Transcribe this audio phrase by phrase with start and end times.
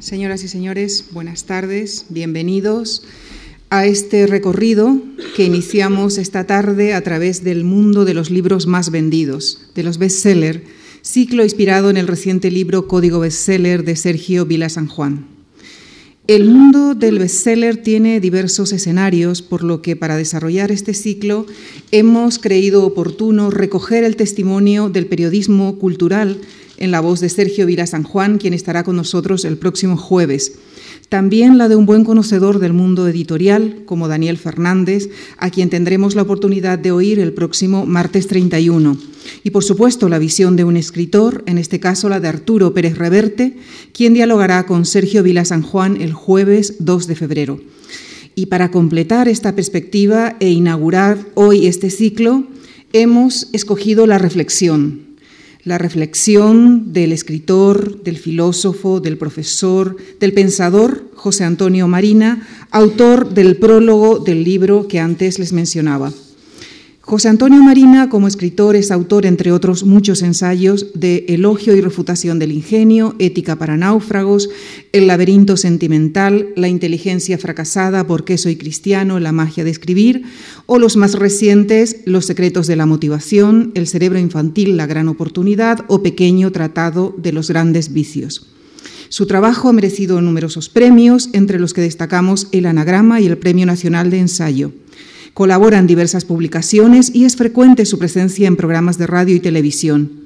[0.00, 3.02] Señoras y señores, buenas tardes, bienvenidos
[3.68, 4.96] a este recorrido
[5.36, 9.98] que iniciamos esta tarde a través del mundo de los libros más vendidos, de los
[9.98, 10.62] bestsellers,
[11.02, 15.39] ciclo inspirado en el reciente libro Código Bestseller de Sergio Vila San Juan.
[16.30, 21.44] El mundo del bestseller tiene diversos escenarios, por lo que para desarrollar este ciclo
[21.90, 26.40] hemos creído oportuno recoger el testimonio del periodismo cultural
[26.76, 30.52] en la voz de Sergio Vila San Juan, quien estará con nosotros el próximo jueves.
[31.08, 35.08] También la de un buen conocedor del mundo editorial, como Daniel Fernández,
[35.38, 38.96] a quien tendremos la oportunidad de oír el próximo martes 31.
[39.42, 42.96] Y por supuesto la visión de un escritor, en este caso la de Arturo Pérez
[42.96, 43.56] Reverte,
[43.92, 47.60] quien dialogará con Sergio Vila San Juan el jueves 2 de febrero.
[48.36, 52.44] Y para completar esta perspectiva e inaugurar hoy este ciclo,
[52.92, 55.09] hemos escogido la reflexión,
[55.64, 63.56] la reflexión del escritor, del filósofo, del profesor, del pensador José Antonio Marina, autor del
[63.56, 66.12] prólogo del libro que antes les mencionaba.
[67.10, 72.38] José Antonio Marina, como escritor, es autor, entre otros muchos ensayos, de Elogio y refutación
[72.38, 74.48] del ingenio, Ética para náufragos,
[74.92, 80.22] El laberinto sentimental, La inteligencia fracasada, ¿Por qué soy cristiano?, La magia de escribir,
[80.66, 85.80] o los más recientes, Los secretos de la motivación, El cerebro infantil, La gran oportunidad,
[85.88, 88.52] o Pequeño tratado de los grandes vicios.
[89.08, 93.66] Su trabajo ha merecido numerosos premios, entre los que destacamos el Anagrama y el Premio
[93.66, 94.70] Nacional de Ensayo.
[95.34, 100.20] Colabora en diversas publicaciones y es frecuente su presencia en programas de radio y televisión.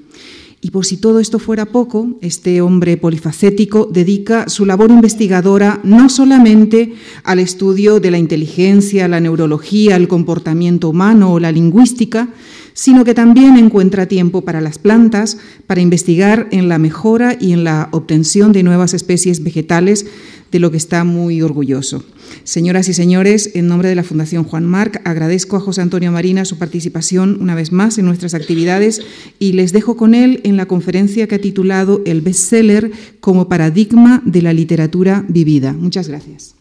[0.64, 6.08] Y por si todo esto fuera poco, este hombre polifacético dedica su labor investigadora no
[6.08, 12.30] solamente al estudio de la inteligencia, la neurología, el comportamiento humano o la lingüística,
[12.72, 17.64] sino que también encuentra tiempo para las plantas, para investigar en la mejora y en
[17.64, 20.06] la obtención de nuevas especies vegetales,
[20.55, 22.05] de lo que está muy orgulloso.
[22.44, 26.44] Señoras y señores, en nombre de la Fundación Juan Marc, agradezco a José Antonio Marina
[26.44, 29.02] su participación una vez más en nuestras actividades
[29.40, 34.23] y les dejo con él en la conferencia que ha titulado El bestseller como paradigma
[34.24, 35.73] de la literatura vivida.
[35.73, 36.55] Muchas gracias.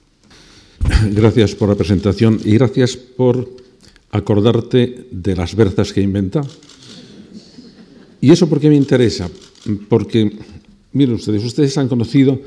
[1.12, 3.48] Gracias por la presentación y gracias por
[4.10, 6.50] acordarte de las verzas que he inventado.
[8.22, 9.30] ¿Y eso por qué me interesa?
[9.88, 10.36] Porque,
[10.94, 12.42] miren ustedes, ustedes han conocido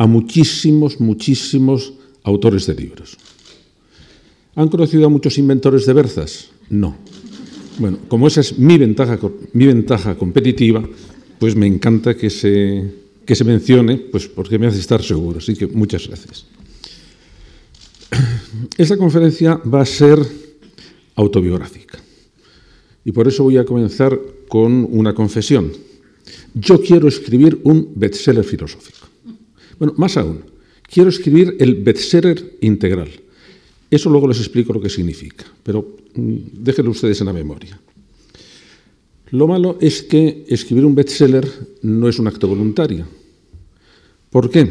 [0.00, 3.18] a muchísimos, muchísimos autores de libros.
[4.54, 6.48] ¿Han conocido a muchos inventores de berzas?
[6.70, 6.96] No.
[7.78, 9.18] Bueno, como esa es mi ventaja,
[9.52, 10.82] mi ventaja competitiva,
[11.38, 12.90] pues me encanta que se,
[13.26, 15.36] que se mencione, pues porque me hace estar seguro.
[15.36, 16.46] Así que muchas gracias.
[18.78, 20.18] Esta conferencia va a ser
[21.16, 21.98] autobiográfica.
[23.04, 24.18] Y por eso voy a comenzar
[24.48, 25.70] con una confesión.
[26.54, 28.99] Yo quiero escribir un bestseller filosófico.
[29.80, 30.44] Bueno, más aún,
[30.86, 33.08] quiero escribir el bestseller integral.
[33.90, 37.80] Eso luego les explico lo que significa, pero mm, déjenlo ustedes en la memoria.
[39.30, 41.48] Lo malo es que escribir un bestseller
[41.80, 43.06] no es un acto voluntario.
[44.28, 44.70] ¿Por qué?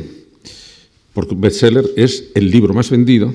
[1.14, 3.34] Porque un bestseller es el libro más vendido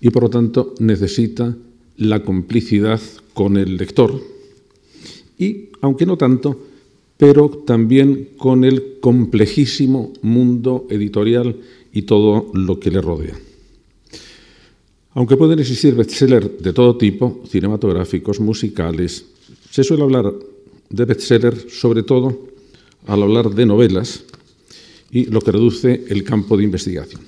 [0.00, 1.56] y por lo tanto necesita
[1.96, 3.00] la complicidad
[3.34, 4.22] con el lector
[5.38, 6.60] y, aunque no tanto,
[7.16, 11.56] pero también con el complejísimo mundo editorial
[11.92, 13.34] y todo lo que le rodea.
[15.14, 19.24] Aunque pueden existir bestsellers de todo tipo, cinematográficos, musicales,
[19.70, 20.30] se suele hablar
[20.90, 22.48] de bestsellers sobre todo
[23.06, 24.24] al hablar de novelas
[25.10, 27.22] y lo que reduce el campo de investigación.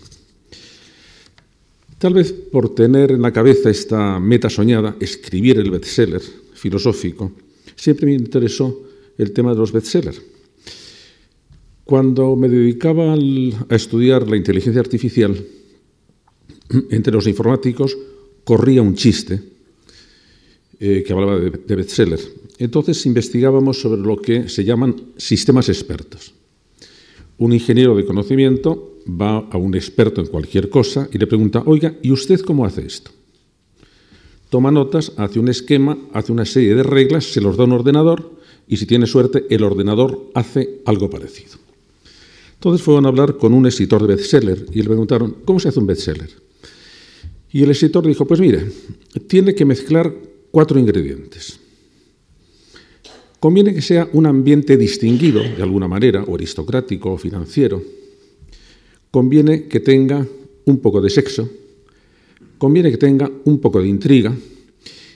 [1.99, 6.23] Tal vez por tener en la cabeza esta meta soñada, escribir el bestseller
[6.55, 7.33] filosófico,
[7.75, 8.88] siempre me interesó
[9.19, 10.23] el tema de los bestsellers.
[11.85, 15.37] Cuando me dedicaba a estudiar la inteligencia artificial,
[16.91, 17.97] entre los informáticos
[18.45, 19.43] corría un chiste
[20.81, 22.31] eh, que hablaba de, de bestsellers.
[22.59, 26.35] Entonces investigábamos sobre lo que se llaman sistemas expertos.
[27.39, 31.95] Un ingeniero de conocimiento va a un experto en cualquier cosa y le pregunta, oiga,
[32.03, 33.11] ¿y usted cómo hace esto?
[34.51, 37.73] Toma notas, hace un esquema, hace una serie de reglas, se los da a un
[37.73, 38.38] ordenador
[38.69, 41.59] y si tiene suerte el ordenador hace algo parecido.
[42.55, 45.79] Entonces fueron a hablar con un escritor de bestseller y le preguntaron, ¿cómo se hace
[45.79, 46.31] un bestseller?
[47.53, 48.67] Y el escritor dijo, pues mire,
[49.27, 50.13] tiene que mezclar
[50.51, 51.61] cuatro ingredientes.
[53.41, 57.83] Conviene que sea un ambiente distinguido, de alguna manera, o aristocrático o financiero.
[59.11, 60.27] Conviene que tenga
[60.65, 61.49] un poco de sexo.
[62.59, 64.35] Conviene que tenga un poco de intriga.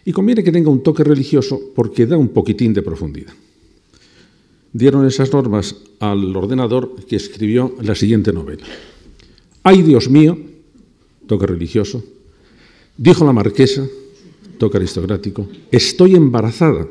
[0.05, 3.33] Y conviene que tenga un toque religioso porque da un poquitín de profundidad
[4.73, 8.65] dieron esas normas al ordenador que escribió la siguiente novela.
[9.63, 10.39] Ay Dios mío,
[11.27, 12.03] toque religioso.
[12.97, 13.87] Dijo la marquesa,
[14.59, 15.47] toque aristocrático.
[15.71, 16.87] Estoy embarazada,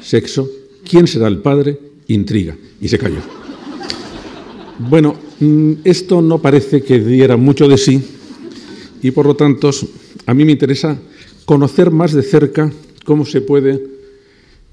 [0.00, 0.48] sexo.
[0.88, 1.78] ¿Quién será el padre?
[2.08, 2.56] Intriga.
[2.80, 3.20] Y se cayó.
[4.78, 8.02] Bueno, mm, esto no parece que diera mucho de sí
[9.02, 9.70] y por lo tanto
[10.26, 10.98] a mí me interesa
[11.48, 12.70] conocer más de cerca
[13.06, 13.82] cómo se puede,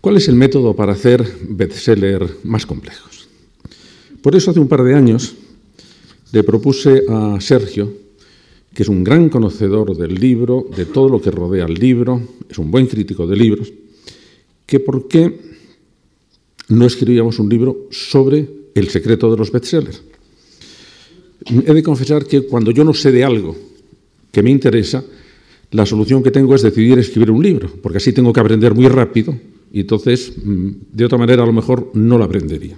[0.01, 3.29] cuál es el método para hacer bestseller más complejos.
[4.21, 5.35] Por eso hace un par de años
[6.33, 7.93] le propuse a Sergio,
[8.73, 12.57] que es un gran conocedor del libro, de todo lo que rodea el libro, es
[12.57, 13.71] un buen crítico de libros,
[14.65, 15.31] que por qué
[16.67, 20.03] no escribíamos un libro sobre el secreto de los bestsellers.
[21.45, 23.55] He de confesar que cuando yo no sé de algo
[24.29, 25.05] que me interesa,
[25.71, 28.87] la solución que tengo es decidir escribir un libro, porque así tengo que aprender muy
[28.87, 29.37] rápido
[29.71, 32.77] y entonces, mm, de otra manera, a lo mejor no lo aprendería.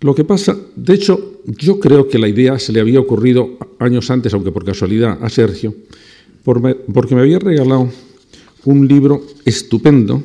[0.00, 4.10] Lo que pasa, de hecho, yo creo que la idea se le había ocurrido años
[4.10, 5.74] antes, aunque por casualidad, a Sergio,
[6.44, 7.90] porque me había regalado
[8.64, 10.22] un libro estupendo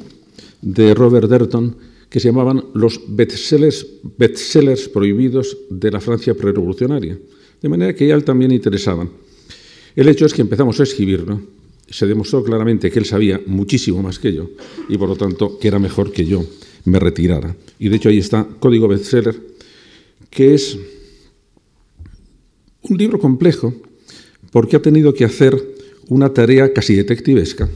[0.62, 1.75] de Robert Derton
[2.10, 3.86] que se llamaban los bestsellers,
[4.18, 7.18] bestsellers prohibidos de la Francia prerevolucionaria,
[7.62, 9.10] de manera que a él también interesaban.
[9.95, 11.42] El hecho es que empezamos a escribirlo,
[11.89, 14.50] se demostró claramente que él sabía muchísimo más que yo
[14.89, 16.44] y por lo tanto que era mejor que yo
[16.86, 17.56] me retirara.
[17.80, 19.36] Y de hecho ahí está Código Bestseller,
[20.30, 20.77] que es
[22.81, 23.74] un libro complejo
[24.51, 25.75] porque ha tenido que hacer
[26.07, 27.69] una tarea casi detectivesca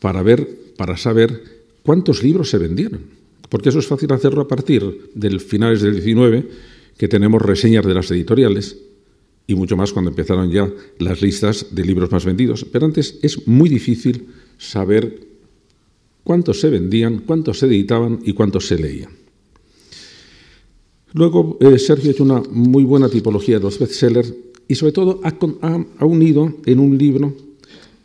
[0.00, 1.42] para ver, para saber
[1.82, 3.00] cuántos libros se vendieron.
[3.48, 6.48] Porque eso es fácil hacerlo a partir del finales del 19,
[6.96, 8.76] que tenemos reseñas de las editoriales,
[9.50, 12.64] y mucho más cuando empezaron ya las listas de libros más vendidos.
[12.70, 14.26] Pero antes es muy difícil
[14.58, 15.26] saber
[16.22, 19.10] cuántos se vendían, cuántos se editaban y cuántos se leían.
[21.14, 24.32] Luego, eh, Sergio ha hecho una muy buena tipología de los bestsellers
[24.68, 27.34] y sobre todo ha, unido en un libro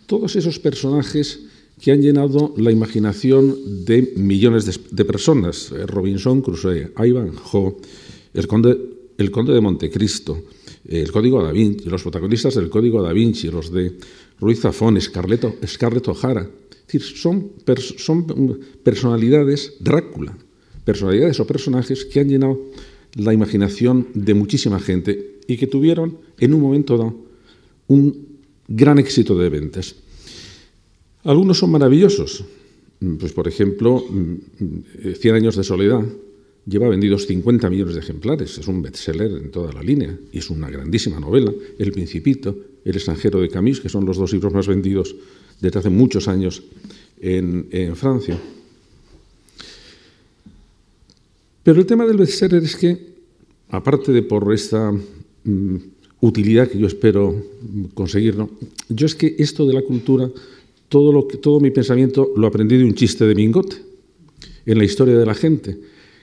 [0.07, 1.41] todos esos personajes
[1.79, 5.71] que han llenado la imaginación de millones de, personas.
[5.71, 7.75] Eh, Robinson Crusoe, Ivanhoe,
[8.33, 8.79] el conde,
[9.19, 10.41] el conde de Montecristo,
[10.87, 13.97] el Código da Vinci, los protagonistas del Código da Vinci, los de
[14.39, 16.49] Ruiz Zafón, Scarlett, O'Hara.
[16.99, 17.51] Son,
[17.97, 20.37] son personalidades, Drácula,
[20.83, 22.61] personalidades o personajes que han llenado
[23.15, 27.15] la imaginación de muchísima gente y que tuvieron en un momento dado
[27.87, 28.27] un
[28.67, 29.95] gran éxito de ventas.
[31.23, 32.45] Algunos son maravillosos,
[33.19, 34.03] pues por ejemplo,
[35.19, 36.03] Cien años de soledad,
[36.65, 40.49] lleva vendidos 50 millones de ejemplares, es un bestseller en toda la línea y es
[40.49, 41.53] una grandísima novela.
[41.77, 45.15] El Principito, El extranjero de Camus, que son los dos libros más vendidos
[45.61, 46.63] desde hace muchos años
[47.19, 48.37] en, Francia.
[51.63, 52.97] Pero el tema del bestseller es que,
[53.69, 55.75] aparte de por esta mm,
[56.21, 57.43] utilidad que yo espero
[57.93, 58.35] conseguir,
[58.89, 60.29] yo es que esto de la cultura,
[60.89, 63.77] todo, lo que, todo mi pensamiento lo aprendí de un chiste de Mingote
[64.65, 65.77] en la historia de la gente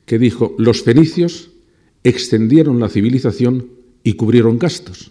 [0.07, 1.51] que dijo, los fenicios
[2.05, 3.69] extendieron la civilización
[4.03, 5.11] y cubrieron gastos.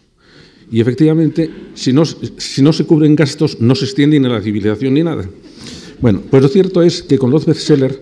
[0.71, 4.93] Y efectivamente, si no, si no se cubren gastos, no se extiende ni la civilización
[4.93, 5.29] ni nada.
[5.99, 7.99] Bueno, pues lo cierto es que con los bestsellers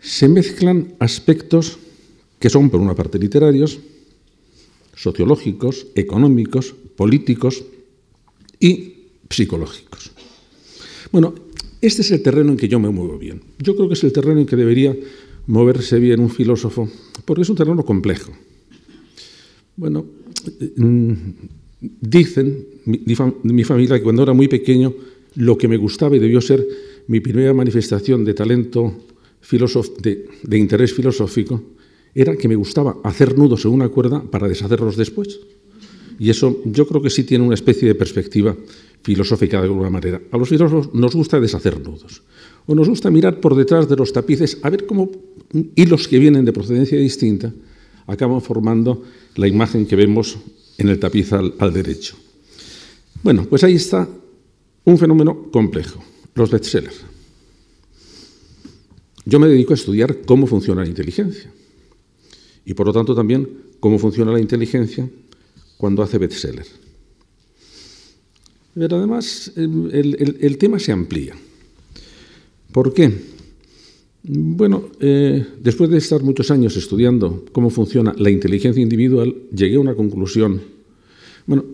[0.00, 1.78] se mezclan aspectos
[2.38, 3.80] que son, por una parte, literarios,
[4.94, 7.64] sociológicos, económicos, políticos
[8.60, 8.94] y
[9.30, 10.12] psicológicos.
[11.12, 11.34] Bueno,
[11.80, 13.42] este es el terreno en que yo me muevo bien.
[13.58, 14.96] Yo creo que es el terreno en que debería
[15.46, 16.88] moverse bien un filósofo,
[17.24, 18.32] porque es un terreno complejo.
[19.76, 20.06] Bueno,
[20.76, 21.12] mm,
[21.80, 24.94] dicen mi, familia que cuando era muy pequeño
[25.36, 26.66] lo que me gustaba y debió ser
[27.08, 28.94] mi primera manifestación de talento
[30.02, 31.62] de, de interés filosófico
[32.14, 35.38] era que me gustaba hacer nudos en una cuerda para deshacerlos después.
[36.18, 38.56] Y eso yo creo que sí tiene una especie de perspectiva
[39.02, 40.20] filosófica de alguna manera.
[40.32, 42.22] A los filósofos nos gusta deshacer nudos.
[42.66, 45.10] O nos gusta mirar por detrás de los tapices a ver cómo
[45.74, 47.52] hilos que vienen de procedencia distinta
[48.06, 49.02] acaban formando
[49.36, 50.38] la imagen que vemos
[50.78, 52.16] en el tapiz al, derecho.
[53.22, 54.08] Bueno, pues ahí está
[54.84, 56.02] un fenómeno complejo,
[56.34, 57.02] los bestsellers.
[59.24, 61.50] Yo me dedico a estudiar cómo funciona la inteligencia
[62.64, 63.48] y por lo tanto también
[63.80, 65.08] cómo funciona la inteligencia
[65.76, 66.70] cuando hace bestsellers.
[68.74, 71.34] Pero además el tema se amplía.
[72.76, 73.10] ¿Por qué?
[74.22, 79.80] Bueno, eh, después de estar muchos años estudiando cómo funciona la inteligencia individual, llegué a
[79.80, 80.60] una conclusión,
[81.46, 81.64] bueno,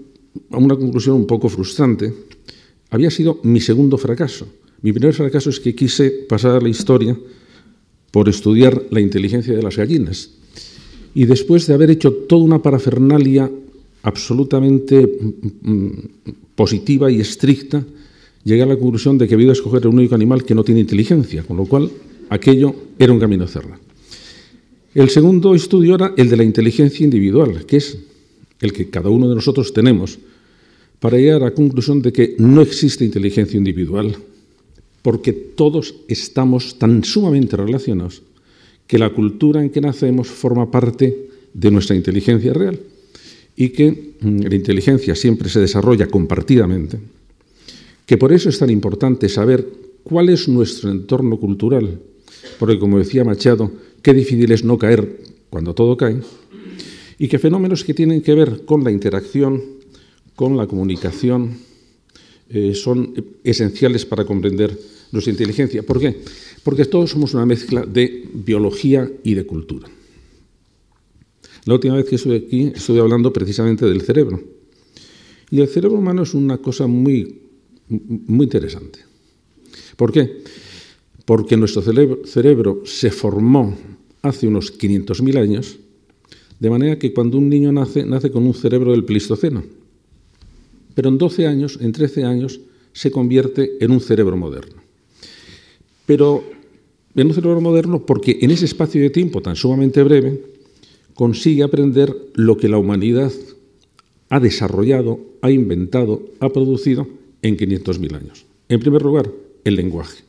[0.52, 2.14] a una conclusión un poco frustrante.
[2.90, 4.46] Había sido mi segundo fracaso.
[4.82, 7.18] Mi primer fracaso es que quise pasar a la historia
[8.12, 10.30] por estudiar la inteligencia de las gallinas.
[11.16, 13.50] Y después de haber hecho toda una parafernalia
[14.04, 15.92] absolutamente mm, mm,
[16.54, 17.84] positiva y estricta,
[18.44, 20.80] llegué a la conclusión de que había que escoger el único animal que no tiene
[20.80, 21.90] inteligencia, con lo cual
[22.28, 23.80] aquello era un camino cerrado.
[24.94, 27.98] El segundo estudio era el de la inteligencia individual, que es
[28.60, 30.18] el que cada uno de nosotros tenemos,
[31.00, 34.14] para llegar a la conclusión de que no existe inteligencia individual,
[35.02, 38.22] porque todos estamos tan sumamente relacionados
[38.86, 42.78] que la cultura en que nacemos forma parte de nuestra inteligencia real
[43.56, 46.98] y que mm, la inteligencia siempre se desarrolla compartidamente,
[48.12, 49.66] que por eso es tan importante saber
[50.02, 51.98] cuál es nuestro entorno cultural,
[52.58, 56.20] porque como decía Machado, qué difícil es no caer cuando todo cae,
[57.16, 59.62] y que fenómenos que tienen que ver con la interacción,
[60.36, 61.56] con la comunicación,
[62.50, 63.14] eh, son
[63.44, 64.78] esenciales para comprender
[65.10, 65.82] nuestra inteligencia.
[65.82, 66.20] ¿Por qué?
[66.62, 69.88] Porque todos somos una mezcla de biología y de cultura.
[71.64, 74.38] La última vez que estuve aquí estuve hablando precisamente del cerebro.
[75.50, 77.38] Y el cerebro humano es una cosa muy,
[77.88, 79.00] muy interesante.
[79.96, 80.42] ¿Por qué?
[81.24, 83.76] Porque nuestro cerebro, se formó
[84.22, 85.78] hace unos 500.000 años,
[86.58, 89.62] de manera que cuando un niño nace, nace con un cerebro del Pleistoceno.
[90.94, 92.60] Pero en 12 años, en 13 años,
[92.92, 94.82] se convierte en un cerebro moderno.
[96.06, 96.44] Pero
[97.14, 100.42] en un cerebro moderno porque en ese espacio de tiempo tan sumamente breve,
[101.14, 103.32] consigue aprender lo que la humanidad
[104.28, 107.06] ha desarrollado, ha inventado, ha producido
[107.42, 108.44] en 500.000 años.
[108.68, 109.30] En primer lugar,
[109.64, 110.22] el lenguaje.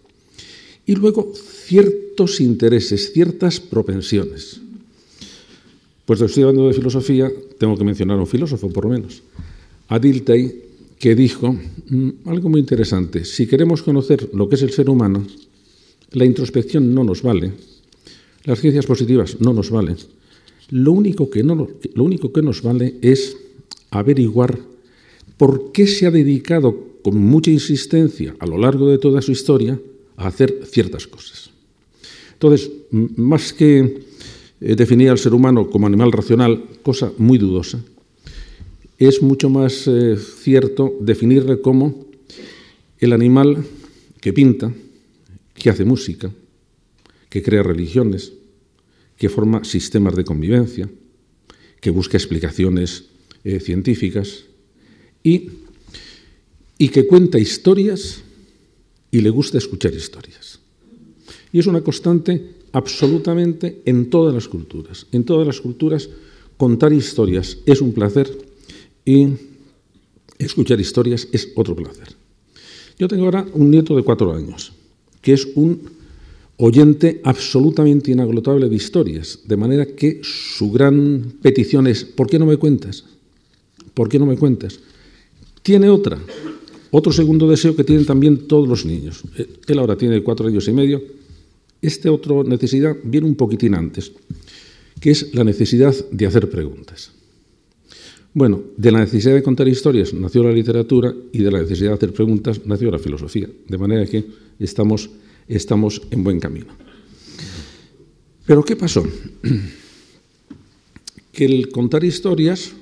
[0.86, 4.60] Y luego ciertos intereses, ciertas propensiones.
[6.05, 9.22] Pues estoy hablando de filosofía, tengo que mencionar a un filósofo, por lo menos.
[9.88, 10.63] Adiltei,
[11.00, 11.55] que dijo
[11.89, 13.24] mm, algo muy interesante.
[13.24, 15.25] Si queremos conocer lo que es el ser humano,
[16.12, 17.53] la introspección no nos vale,
[18.43, 19.98] las ciencias positivas no nos valen,
[20.70, 23.38] lo único que, no, lo único que nos vale es
[23.91, 24.60] averiguar
[25.38, 29.79] por qué se ha dedicado con mucha insistencia a lo largo de toda su historia
[30.17, 31.51] a hacer ciertas cosas.
[32.33, 34.01] Entonces, más que
[34.60, 37.79] eh, definir al ser humano como animal racional, cosa muy dudosa,
[38.98, 42.05] es mucho más eh, cierto definirle como
[43.00, 43.63] el animal
[44.22, 44.74] que pinta,
[45.53, 46.31] que hace música,
[47.29, 48.33] que crea religiones,
[49.17, 50.89] que forma sistemas de convivencia,
[51.81, 53.05] que busca explicaciones
[53.43, 54.45] eh, científicas
[55.24, 55.50] y,
[56.83, 58.19] y que cuenta historias
[59.09, 60.59] y le gusta escuchar historias.
[61.53, 65.07] Y es una constante absolutamente en todas las culturas.
[65.13, 66.09] En todas las culturas
[66.57, 68.29] contar historias es un placer
[69.05, 69.29] y
[70.37, 72.09] escuchar historias es otro placer.
[72.99, 74.73] Yo tengo ahora un nieto de cuatro años,
[75.21, 75.89] que es un
[76.57, 82.45] oyente absolutamente inagotable de historias, de manera que su gran petición es, ¿por qué no
[82.45, 83.05] me cuentas?
[83.93, 84.81] ¿Por qué no me cuentas?
[85.61, 86.19] Tiene otra,
[86.95, 89.23] otro segundo deseo que tienen también todos los niños.
[89.35, 91.01] Eh, él ahora tiene cuatro años y medio.
[91.81, 94.12] Esta otra necesidad viene un poquitín antes,
[95.01, 97.12] que es la necesidad de hacer preguntas.
[98.33, 101.95] Bueno, de la necesidad de contar historias nació la literatura y de la necesidad de
[101.95, 104.23] hacer preguntas nació la filosofía, de manera que
[104.59, 105.09] estamos
[105.47, 106.67] estamos en buen camino.
[108.45, 109.03] Pero ¿qué pasó?
[111.33, 112.73] Que el contar historias,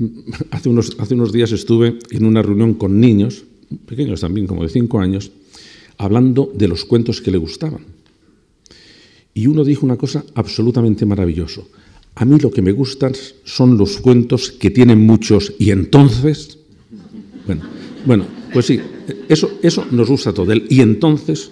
[0.50, 3.44] hace unos, hace unos días estuve en una reunión con niños,
[3.86, 5.30] pequeños también, como de cinco años,
[5.98, 7.84] hablando de los cuentos que le gustaban.
[9.34, 11.62] Y uno dijo una cosa absolutamente maravillosa.
[12.16, 13.12] A mí lo que me gustan
[13.44, 16.58] son los cuentos que tienen muchos y entonces...
[17.46, 17.62] Bueno,
[18.04, 18.80] bueno pues sí,
[19.28, 20.52] eso, eso nos gusta todo.
[20.52, 21.50] y entonces,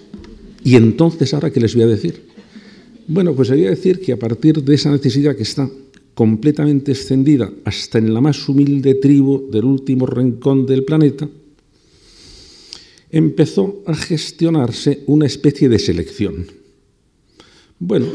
[0.63, 2.27] y entonces ahora qué les voy a decir.
[3.07, 5.69] Bueno, pues voy a decir que a partir de esa necesidad que está
[6.19, 11.29] completamente extendida hasta en la más humilde tribu del último rincón del planeta,
[13.09, 16.45] empezó a gestionarse una especie de selección.
[17.79, 18.07] Bueno,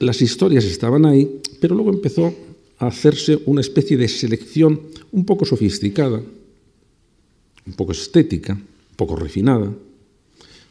[0.00, 2.34] las historias estaban ahí, pero luego empezó
[2.78, 4.80] a hacerse una especie de selección
[5.12, 9.72] un poco sofisticada, un poco estética, un poco refinada,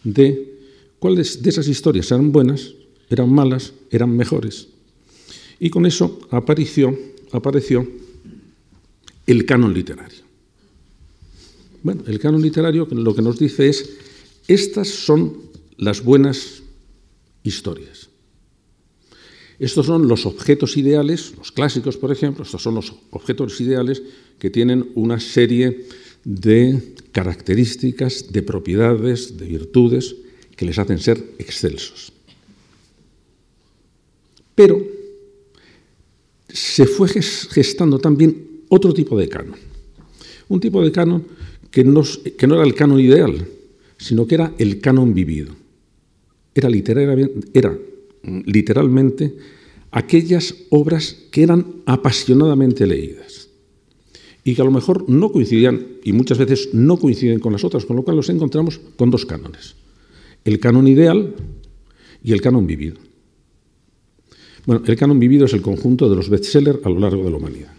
[0.04, 0.60] de
[1.00, 2.74] cuáles de esas historias eran buenas,
[3.10, 4.68] eran malas, eran mejores.
[5.64, 6.98] Y con eso apareció,
[7.32, 7.88] apareció
[9.28, 10.24] el canon literario.
[11.84, 13.92] Bueno, el canon literario lo que nos dice es,
[14.48, 15.38] estas son
[15.78, 16.64] las buenas
[17.44, 18.10] historias.
[19.60, 24.02] Estos son los objetos ideales, los clásicos, por ejemplo, estos son los objetos ideales
[24.40, 25.86] que tienen una serie
[26.24, 30.16] de características, de propiedades, de virtudes
[30.58, 32.12] que les hacen ser excelsos.
[34.56, 34.91] Pero
[36.54, 39.56] se fue gestando también otro tipo de canon.
[40.50, 41.26] Un tipo de canon
[41.70, 42.04] que no,
[42.38, 43.48] que no era el canon ideal,
[43.98, 45.56] sino que era el canon vivido.
[46.54, 46.70] Era,
[47.54, 47.78] era
[48.46, 49.36] literalmente
[49.92, 53.50] aquellas obras que eran apasionadamente leídas
[54.44, 57.86] y que a lo mejor no coincidían, y muchas veces no coinciden con las otras,
[57.86, 59.76] con lo cual los encontramos con dos cánones.
[60.44, 61.36] El canon ideal
[62.24, 62.98] y el canon vivido.
[64.66, 67.38] Bueno, el canon vivido es el conjunto de los bestsellers a lo largo de la
[67.38, 67.74] humanidad.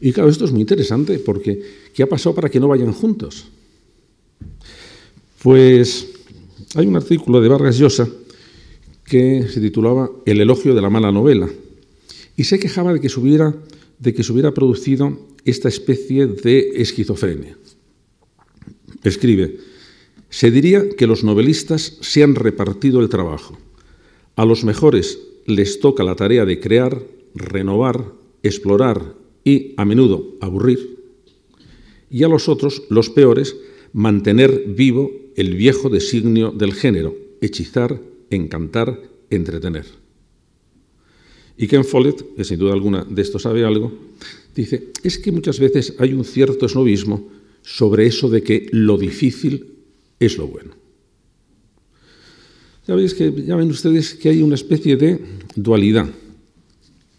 [0.00, 1.60] Y claro, esto es muy interesante porque
[1.94, 3.46] ¿qué ha pasado para que no vayan juntos?
[5.42, 6.08] Pues
[6.74, 8.08] hay un artículo de Vargas Llosa
[9.04, 11.48] que se titulaba El elogio de la mala novela
[12.36, 13.54] y se quejaba de que se hubiera,
[13.98, 17.56] de que se hubiera producido esta especie de esquizofrenia.
[19.02, 19.58] Escribe,
[20.28, 23.58] se diría que los novelistas se han repartido el trabajo.
[24.36, 27.02] A los mejores les toca la tarea de crear,
[27.34, 28.12] renovar,
[28.42, 29.14] explorar
[29.44, 30.98] y, a menudo, aburrir.
[32.10, 33.56] Y a los otros, los peores,
[33.92, 38.00] mantener vivo el viejo designio del género, hechizar,
[38.30, 39.00] encantar,
[39.30, 39.86] entretener.
[41.56, 43.92] Y Ken Follett, que sin duda alguna de esto sabe algo,
[44.54, 47.28] dice, es que muchas veces hay un cierto esnovismo
[47.62, 49.74] sobre eso de que lo difícil
[50.20, 50.77] es lo bueno.
[52.88, 55.20] Ya veis que ya ven ustedes que hay una especie de
[55.54, 56.08] dualidad.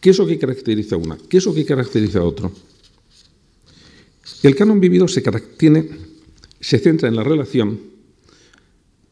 [0.02, 1.18] ¿Qué es lo que caracteriza a una?
[1.30, 2.52] ¿Qué es lo que caracteriza a otro?
[4.42, 5.22] El canon vivido se,
[6.60, 7.90] se centra en la relación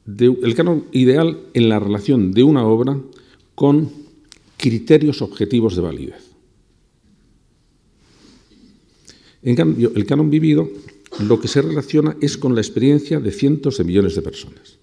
[0.08, 2.98] el canon ideal en la relación de una obra
[3.56, 3.92] con
[4.56, 6.24] criterios objetivos de validez.
[9.44, 10.70] En cambio, el canon vivido
[11.20, 14.78] lo que se relaciona es con la experiencia de cientos de millones de personas.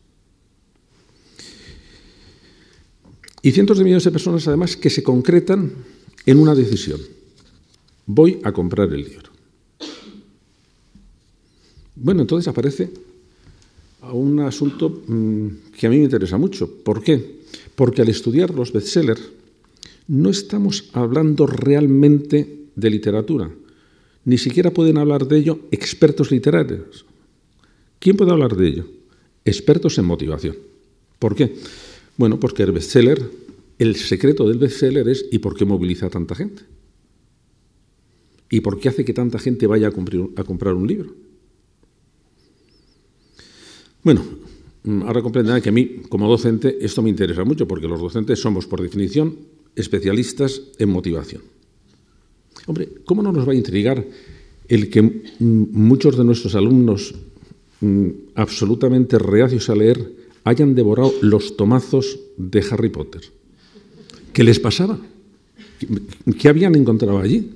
[3.45, 5.71] Y cientos de millones de personas, además, que se concretan
[6.25, 6.99] en una decisión.
[8.07, 9.29] Voy a comprar el libro.
[11.95, 12.89] Bueno, entonces aparece
[14.01, 16.71] un asunto mm, que a mí me interesa mucho.
[16.83, 17.43] ¿Por qué?
[17.75, 19.21] Porque al estudiar los bestsellers
[20.09, 23.51] no estamos hablando realmente de literatura.
[24.25, 27.05] Ni siquiera pueden hablar de ello expertos literarios.
[27.99, 28.87] ¿Quién puede hablar de ello?
[29.45, 30.57] Expertos en motivación.
[31.19, 31.55] ¿Por qué?
[32.17, 33.31] Bueno, porque el bestseller,
[33.79, 36.63] el secreto del bestseller es ¿y por qué moviliza a tanta gente?
[38.51, 41.15] ¿Y por qué hace que tanta gente vaya a, a comprar un libro?
[44.05, 44.23] Bueno,
[44.85, 48.39] mm, ahora comprenderán que a mí, como docente, esto me interesa mucho, porque los docentes
[48.39, 49.37] somos, por definición,
[49.75, 51.43] especialistas en motivación.
[52.67, 54.07] Hombre, ¿cómo no nos va a intrigar
[54.69, 57.15] el que muchos de nuestros alumnos
[57.81, 63.23] mm, absolutamente reacios a leer hayan devorado los tomazos de Harry Potter?
[64.33, 64.99] ¿Qué les pasaba?
[66.39, 67.51] ¿Qué habían encontrado allí?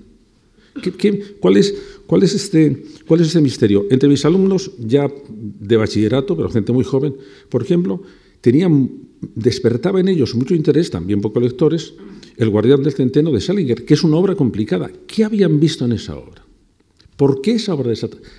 [1.40, 1.74] cuál, es,
[2.06, 3.86] cuál, es este, ¿Cuál es este misterio?
[3.90, 7.16] Entre mis alumnos ya de bachillerato, pero gente muy joven,
[7.48, 8.02] por ejemplo,
[8.40, 8.90] tenían,
[9.34, 11.94] despertaba en ellos mucho interés, también poco lectores,
[12.36, 14.90] El guardián del centeno de Salinger, que es una obra complicada.
[15.08, 16.44] ¿Qué habían visto en esa obra?
[17.16, 17.92] ¿Por qué esa obra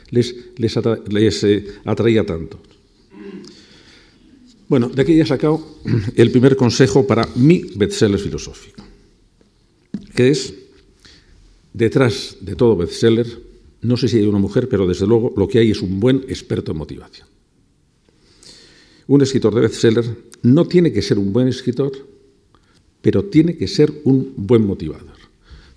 [0.10, 2.62] les, les, eh, atraía tanto?
[4.70, 5.62] Bueno, de aquí ya he sacado
[6.16, 8.84] el primer consejo para mi bestseller filosófico,
[10.16, 10.54] que es
[11.74, 13.28] Detrás de todo bestseller,
[13.82, 16.26] no sé si hay una mujer, pero desde luego lo que hay es un buen
[16.28, 17.28] experto en motivación.
[19.08, 20.06] Un escritor de bestseller
[20.42, 21.92] no tiene que ser un buen escritor,
[23.02, 25.16] pero tiene que ser un buen motivador.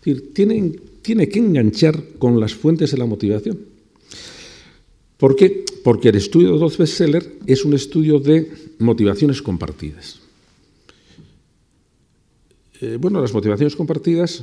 [0.01, 3.72] Es decir, tiene, tiene que enganchar con las fuentes de la motivación.
[5.23, 5.65] ¿Por qué?
[5.85, 10.19] Porque el estudio de los bestsellers es un estudio de motivaciones compartidas.
[12.81, 14.43] Eh, bueno, las motivaciones compartidas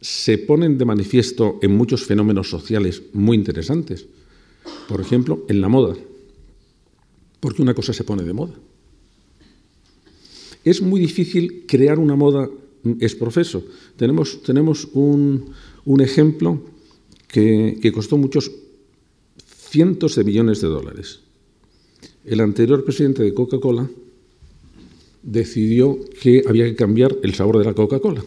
[0.00, 4.06] se ponen de manifiesto en muchos fenómenos sociales muy interesantes.
[4.88, 5.94] Por ejemplo, en la moda.
[7.38, 8.54] Porque una cosa se pone de moda.
[10.64, 12.48] Es muy difícil crear una moda
[13.00, 13.66] es profeso.
[13.98, 15.52] Tenemos, tenemos un,
[16.00, 16.58] ejemplo
[17.28, 18.50] que, que costó muchos
[19.70, 21.20] cientos de millones de dólares.
[22.24, 23.88] El anterior presidente de Coca-Cola
[25.22, 28.24] decidió que había que cambiar el sabor de la Coca-Cola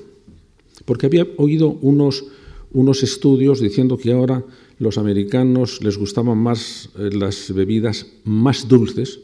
[0.85, 2.25] porque había oído unos,
[2.71, 4.43] unos estudios diciendo que ahora
[4.79, 9.19] los americanos les gustaban más eh, las bebidas más dulces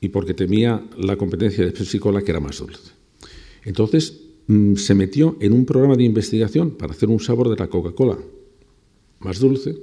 [0.00, 2.92] y porque temía la competencia de Pepsi-Cola que era más dulce.
[3.64, 7.68] Entonces mm, se metió en un programa de investigación para hacer un sabor de la
[7.68, 8.18] Coca-Cola
[9.20, 9.78] más dulce,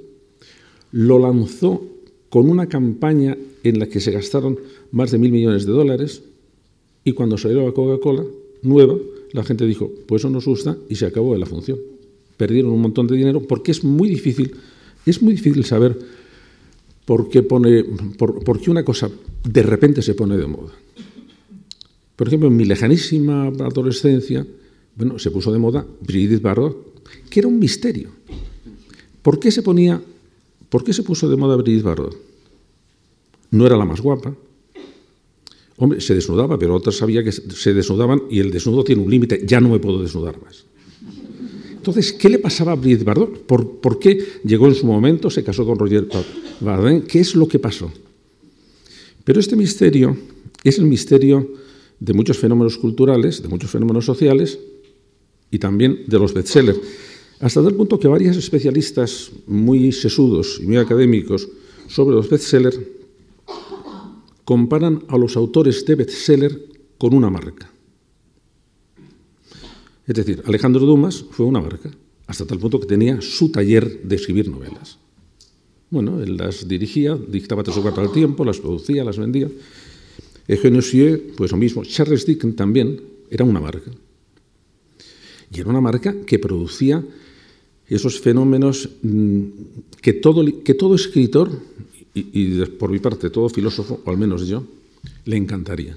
[0.92, 1.82] lo lanzó
[2.28, 4.58] con una campaña en la que se gastaron
[4.90, 6.22] más de mil millones de dólares
[7.04, 8.24] y cuando salió la Coca-Cola
[8.62, 8.96] nueva,
[9.32, 11.78] la gente dijo, pues eso nos gusta y se acabó de la función.
[12.36, 14.54] perdieron un montón de dinero porque es muy difícil,
[15.04, 15.98] es muy difícil saber
[17.04, 17.84] por qué, pone,
[18.16, 19.10] por, por qué una cosa
[19.44, 20.72] de repente se pone de moda.
[22.16, 24.46] Por ejemplo, en mi lejanísima adolescencia,
[24.96, 28.10] bueno, se puso de moda Brigitte Bardot, que era un misterio.
[29.22, 30.00] ¿Por qué se ponía,
[30.72, 32.16] por qué se puso de moda Brigitte Bardot?
[33.50, 34.34] No era la más guapa.
[35.76, 39.42] Hombre, se desnudaba, pero otras sabía que se desnudaban y el desnudo tiene un límite,
[39.44, 40.64] ya no me puedo desnudar más.
[41.76, 43.42] Entonces, ¿qué le pasaba a Brigitte Bardot?
[43.42, 46.08] ¿Por, ¿Por, qué llegó en su momento, se casó con Roger
[46.60, 47.02] Bardin?
[47.02, 47.92] ¿Qué es lo que pasó?
[49.24, 50.16] Pero este misterio
[50.64, 51.52] es el misterio
[52.00, 54.58] de muchos fenómenos culturales, de muchos fenómenos sociales
[55.50, 56.78] y también de los bestsellers.
[57.42, 61.48] Hasta tal punto que varios especialistas muy sesudos y muy académicos
[61.88, 62.78] sobre los bestsellers
[64.44, 66.54] comparan a los autores de bestseller
[66.98, 67.68] con una marca.
[70.06, 71.90] Es decir, Alejandro Dumas fue una marca,
[72.28, 74.98] hasta tal punto que tenía su taller de escribir novelas.
[75.90, 79.50] Bueno, él las dirigía, dictaba tres o cuatro al tiempo, las producía, las vendía.
[80.46, 81.82] Eugenio Sieu, pues lo mismo.
[81.82, 83.90] Charles Dickens también era una marca.
[85.52, 87.04] Y era una marca que producía
[87.88, 89.42] esos fenómenos mm,
[90.00, 91.50] que todo, que todo escritor,
[92.14, 94.64] y, por mi parte todo filósofo, o al menos yo,
[95.24, 95.96] le encantaría.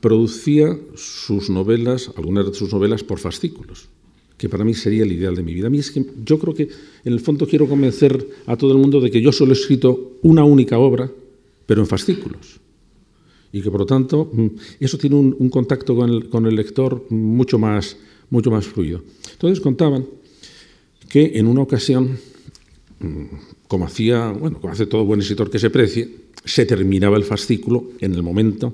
[0.00, 3.88] Producía sus novelas, algunas de sus novelas, por fascículos,
[4.36, 5.68] que para mí sería el ideal de mi vida.
[5.68, 6.68] A mí es que yo creo que
[7.04, 10.18] en el fondo quiero convencer a todo el mundo de que yo solo he escrito
[10.22, 11.10] una única obra,
[11.66, 12.60] pero en fascículos
[13.52, 14.46] y que por lo tanto mm,
[14.80, 17.96] eso tiene un, contacto con el, lector mucho más,
[18.30, 19.02] mucho más fluido.
[19.30, 20.06] Entonces contaban
[21.12, 22.18] que en una ocasión,
[23.00, 23.24] mm,
[23.68, 26.08] como hacía, bueno, como hace todo buen escritor que se precie,
[26.42, 28.72] se terminaba el fascículo en el momento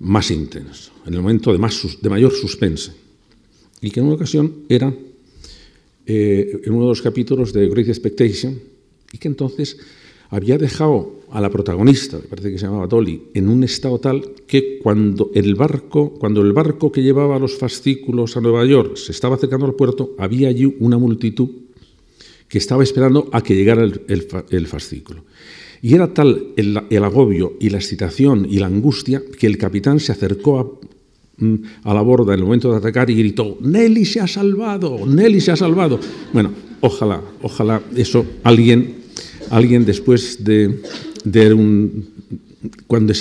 [0.00, 2.92] más intenso, en el momento de, más, de mayor suspense.
[3.80, 4.92] Y que en una ocasión era
[6.04, 8.60] eh, en uno de los capítulos de Great Expectation,
[9.10, 9.78] y que entonces
[10.34, 14.22] había dejado a la protagonista, me parece que se llamaba Dolly, en un estado tal
[14.48, 19.12] que cuando el barco, cuando el barco que llevaba los fascículos a Nueva York se
[19.12, 21.48] estaba acercando al puerto, había allí una multitud
[22.48, 25.24] que estaba esperando a que llegara el, fascículo.
[25.82, 30.12] Y era tal el, agobio y la excitación y la angustia que el capitán se
[30.12, 34.20] acercó a, mm, a la borda en el momento de atacar y gritó, Nelly se
[34.20, 36.00] ha salvado, Nelly se ha salvado.
[36.32, 39.03] Bueno, ojalá, ojalá eso alguien
[39.50, 40.80] alguien después de,
[41.54, 42.06] un,
[42.86, 43.12] cuando,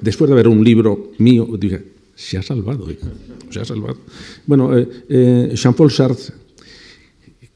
[0.00, 1.80] después de ver un libro mío, diga,
[2.14, 2.88] se ha salvado,
[3.50, 3.98] se ha salvado.
[4.46, 6.34] Bueno, eh, eh, Jean-Paul Sartre,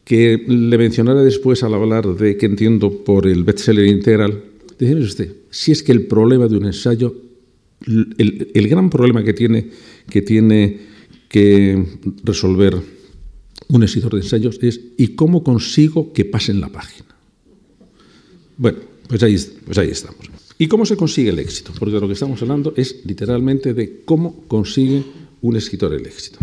[0.05, 4.43] que le mencionaré después al hablar de que entiendo por el bestseller integral,
[4.79, 7.15] decía usted, si es que el problema de un ensayo,
[7.87, 9.71] el, el gran problema que tiene,
[10.09, 10.79] que tiene
[11.29, 11.85] que
[12.23, 12.77] resolver
[13.69, 17.16] un escritor de ensayos es ¿y cómo consigo que pasen la página?
[18.57, 20.31] Bueno, pues ahí, pues ahí estamos.
[20.59, 21.73] ¿Y cómo se consigue el éxito?
[21.79, 25.05] Porque lo que estamos hablando es literalmente de cómo consigue
[25.43, 26.39] un escritor el éxito.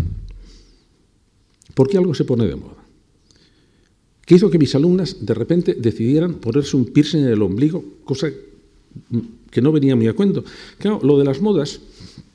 [1.74, 2.84] ¿Por qué algo se pone de moda?
[4.24, 7.84] ¿Qué hizo que mis alumnas de repente decidieran ponerse un piercing en el ombligo?
[8.04, 8.30] Cosa
[9.50, 10.44] que no venía muy a cuento.
[10.78, 11.80] Claro, lo de las modas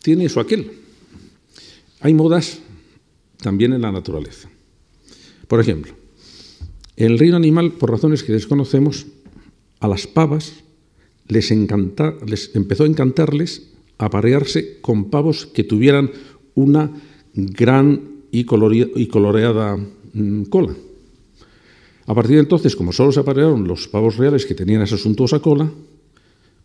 [0.02, 0.72] tiene eso aquel.
[2.02, 2.60] Hay modas
[3.42, 4.50] también en la naturaleza.
[5.48, 5.94] Por ejemplo,
[6.96, 9.06] en el reino animal, por razones que desconocemos,
[9.80, 10.63] a las pavas
[11.28, 16.12] les, les empezó a encantarles aparearse con pavos que tuvieran
[16.56, 16.89] una
[17.34, 19.78] gran y, coloreada
[20.13, 20.74] mm, cola.
[22.08, 25.39] A partir de entonces, como solo se aparearon los pavos reales que tenían esa suntuosa
[25.39, 25.70] cola,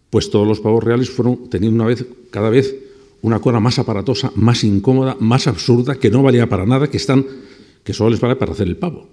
[0.08, 2.74] pues todos los pavos reales fueron teniendo una vez, cada vez
[3.20, 7.26] una cola más aparatosa, más incómoda, más absurda, que no valía para nada, que están,
[7.82, 9.08] que solo les vale para hacer el pavo.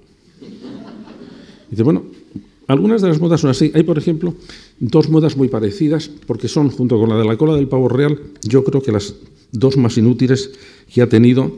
[1.69, 2.03] Dice, bueno,
[2.71, 3.71] algunas de las modas son así.
[3.75, 4.33] Hay, por ejemplo,
[4.79, 8.17] dos modas muy parecidas, porque son, junto con la de la cola del pavo real,
[8.43, 9.15] yo creo que las
[9.51, 10.51] dos más inútiles
[10.93, 11.51] que ha tenido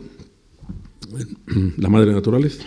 [1.77, 2.63] la madre naturaleza.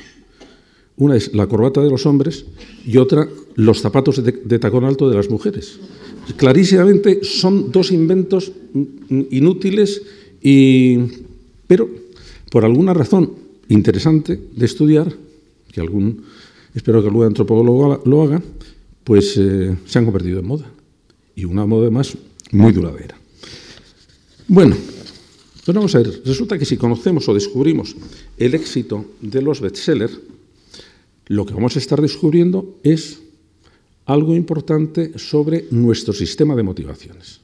[0.97, 2.47] Una es la corbata de los hombres
[2.87, 5.81] y otra los zapatos de, tacón alto de las mujeres.
[6.37, 8.53] Clarísimamente son dos inventos
[9.11, 10.03] inútiles,
[10.41, 10.99] y,
[11.67, 11.91] pero
[12.51, 13.33] por alguna razón
[13.69, 15.13] interesante de estudiar,
[15.73, 16.23] que algún
[16.77, 18.43] espero que algún antropólogo lo haga,
[19.03, 20.71] pues eh, se han convertido en moda.
[21.35, 22.17] Y una moda más
[22.53, 23.19] muy duradera.
[24.47, 24.77] Bueno,
[25.65, 26.23] pues vamos a ver.
[26.25, 27.97] Resulta que si conocemos o descubrimos
[28.37, 30.21] el éxito de los bestsellers,
[31.27, 33.21] lo que vamos a estar descubriendo es
[34.05, 37.41] algo importante sobre nuestro sistema de motivaciones.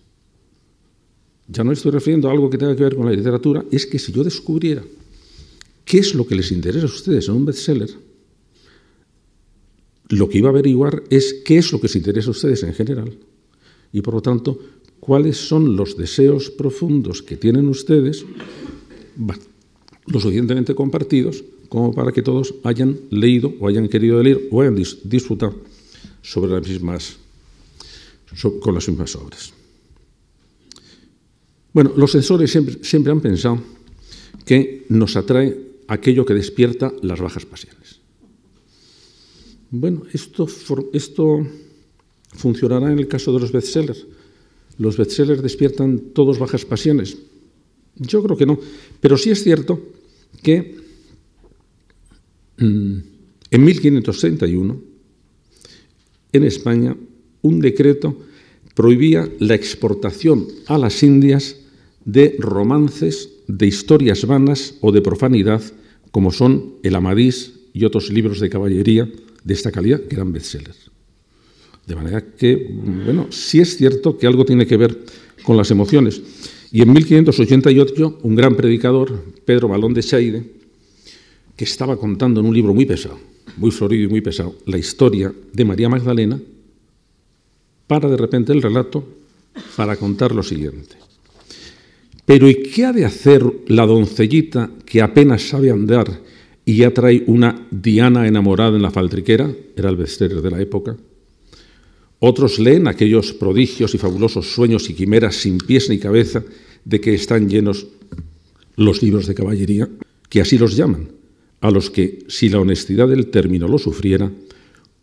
[1.49, 3.99] Ya no estoy refiriendo a algo que tenga que ver con la literatura, es que
[3.99, 4.83] si yo descubriera
[5.85, 7.91] qué es lo que les interesa a ustedes en un bestseller,
[10.13, 12.75] lo que iba a averiguar es qué es lo que se interesa a ustedes en
[12.75, 13.17] general
[13.93, 14.59] y, por lo tanto,
[15.01, 18.25] cuáles son los deseos profundos que tienen ustedes,
[20.07, 24.77] lo suficientemente compartidos como para que todos hayan leído o hayan querido leer o hayan
[25.05, 25.57] disfrutado
[26.21, 27.17] sobre las mismas,
[28.61, 29.55] con las mismas obras.
[31.73, 32.51] Bueno, los sensores
[32.83, 33.63] siempre, han pensado
[34.45, 35.57] que nos atrae
[35.89, 38.02] aquello que despierta las bajas pasiones.
[39.73, 40.47] Bueno, esto,
[42.35, 44.07] funcionará en el caso de los bestsellers.
[44.77, 47.17] ¿Los bestsellers despiertan todos bajas pasiones?
[47.97, 48.61] Yo creo que no,
[49.01, 49.81] pero sí es cierto
[50.43, 50.77] que
[52.59, 52.99] mm,
[53.51, 54.81] en 1561
[56.33, 56.95] en España
[57.41, 58.19] un decreto
[58.75, 61.57] prohibía la exportación a las Indias
[62.05, 65.63] de romances, de historias vanas o de profanidad,
[66.11, 69.11] como son el Amadís y otros libros de caballería
[69.45, 70.91] de esta calidad, que eran bestsellers.
[71.87, 72.69] De manera que,
[73.05, 74.99] bueno, sí es cierto que algo tiene que ver
[75.43, 76.23] con las emociones.
[76.71, 80.45] Y en 1588, un gran predicador, Pedro Balón de Chaide,
[81.57, 83.19] que estaba contando en un libro muy pesado,
[83.57, 86.41] muy florido y muy pesado, la historia de María Magdalena,
[87.87, 89.07] para de repente el relato
[89.77, 90.97] para contar lo siguiente.
[92.25, 96.21] Pero ¿y qué ha de hacer la doncellita que apenas sabe andar
[96.65, 99.51] y ya trae una Diana enamorada en la faltriquera?
[99.77, 100.97] Era el bestseller de la época.
[102.21, 106.45] Otros leen aquellos prodigios y fabulosos sueños y quimeras sin pies ni cabeza
[106.85, 107.89] de que están llenos
[108.77, 109.89] los libros de caballería,
[110.29, 111.09] que así los llaman,
[111.61, 114.31] a los que, si la honestidad del término lo sufriera,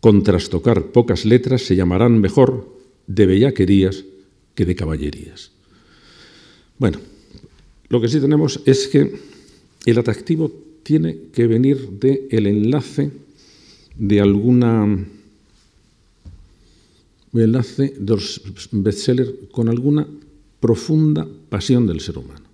[0.00, 2.74] con trastocar pocas letras se llamarán mejor
[3.06, 4.04] de bellaquerías
[4.54, 5.52] que de caballerías.
[6.78, 6.98] Bueno,
[7.88, 9.12] lo que sí tenemos es que
[9.84, 10.50] el atractivo
[10.82, 13.10] tiene que venir del el enlace
[13.96, 15.06] de alguna
[17.32, 18.40] enlace de los
[18.72, 20.06] bestsellers con alguna
[20.58, 22.44] profunda pasión del ser humano.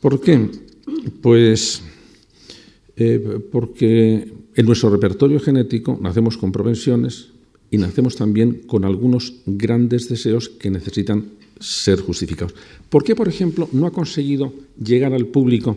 [0.00, 0.48] ¿Por qué?
[1.20, 1.82] Pues
[2.96, 7.28] eh, porque en nuestro repertorio genético nacemos con propensiones
[7.70, 11.24] y nacemos también con algunos grandes deseos que necesitan
[11.58, 12.54] ser justificados.
[12.88, 15.76] ¿Por qué, por ejemplo, no ha conseguido llegar al público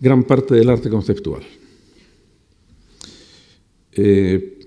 [0.00, 1.42] gran parte del arte conceptual?
[3.92, 4.60] Eh,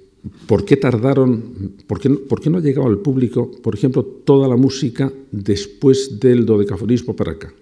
[0.47, 5.11] ¿Por qué tardaron, por qué, no ha llegado al público, por ejemplo, toda la música
[5.31, 7.53] después del dodecafonismo para acá?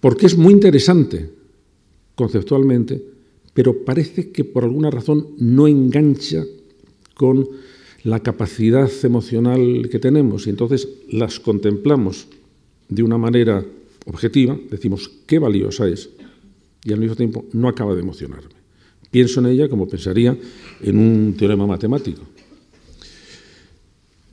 [0.00, 1.30] Porque es muy interesante
[2.14, 3.02] conceptualmente,
[3.52, 6.46] pero parece que por alguna razón no engancha
[7.14, 7.46] con
[8.02, 12.26] la capacidad emocional que tenemos y entonces las contemplamos
[12.88, 13.64] de una manera
[14.06, 16.10] objetiva, decimos qué valiosa es
[16.84, 18.60] y al mismo tiempo no acaba de emocionarme.
[19.10, 20.36] Pienso en ella como pensaría
[20.80, 22.22] en un teorema matemático.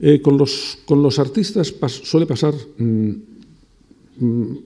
[0.00, 3.10] Eh, con, los, con, los, artistas suele pasar, mm,
[4.18, 4.58] mm,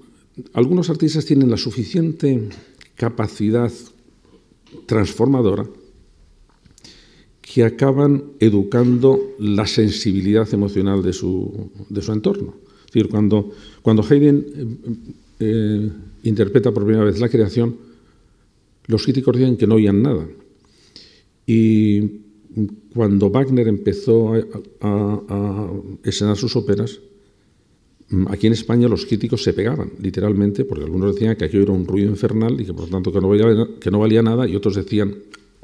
[0.53, 2.51] algunos artistas tienen la suficiente
[2.97, 3.73] capacidad
[4.87, 5.67] transformadora
[7.53, 12.55] que acaban educando la sensibilidad emocional de su, de su entorno.
[12.87, 13.51] Es decir, cuando,
[13.83, 14.77] cuando Haydn eh,
[15.41, 15.91] eh,
[16.23, 17.77] interpreta por primera vez la creación,
[18.87, 20.27] los críticos dicen que no oían nada.
[21.47, 22.23] Y
[22.95, 24.33] cuando Wagner empezó
[24.81, 25.71] a,
[26.05, 27.01] escenar sus óperas,
[28.09, 31.73] mm, aquí en España los críticos se pegaban, literalmente, porque algunos decían que aquello era
[31.73, 34.49] un ruido infernal y que por lo tanto que no valía, que no valía nada,
[34.49, 35.17] y otros decían,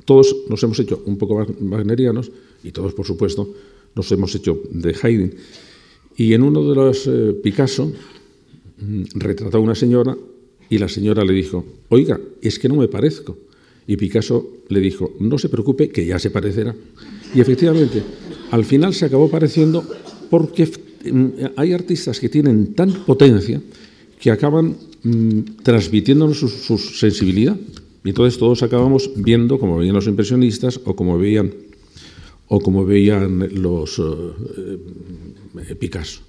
[0.05, 2.31] todos nos hemos hecho un poco wagnerianos
[2.63, 3.53] y todos, por supuesto,
[3.95, 5.35] nos hemos hecho de Haydn.
[6.17, 7.93] Y en uno de los eh, Picasso
[8.81, 10.17] mm, retrató a una señora
[10.69, 13.39] y la señora le dijo, oiga, es que no me parezco.
[13.87, 16.75] Y Picasso le dijo, no se preocupe, que ya se parecerá.
[17.35, 18.03] Y efectivamente,
[18.51, 19.85] al final se acabó pareciendo
[20.31, 20.69] porque
[21.11, 23.61] mm, hay artistas que tienen tan potencia
[24.21, 27.57] que acaban mm, transmitiéndonos su sensibilidad.
[28.09, 31.53] Y entonces todos acabamos viendo como veían los impresionistas o como veían,
[32.47, 34.79] o como veían los eh,
[35.69, 36.23] eh, Picasso.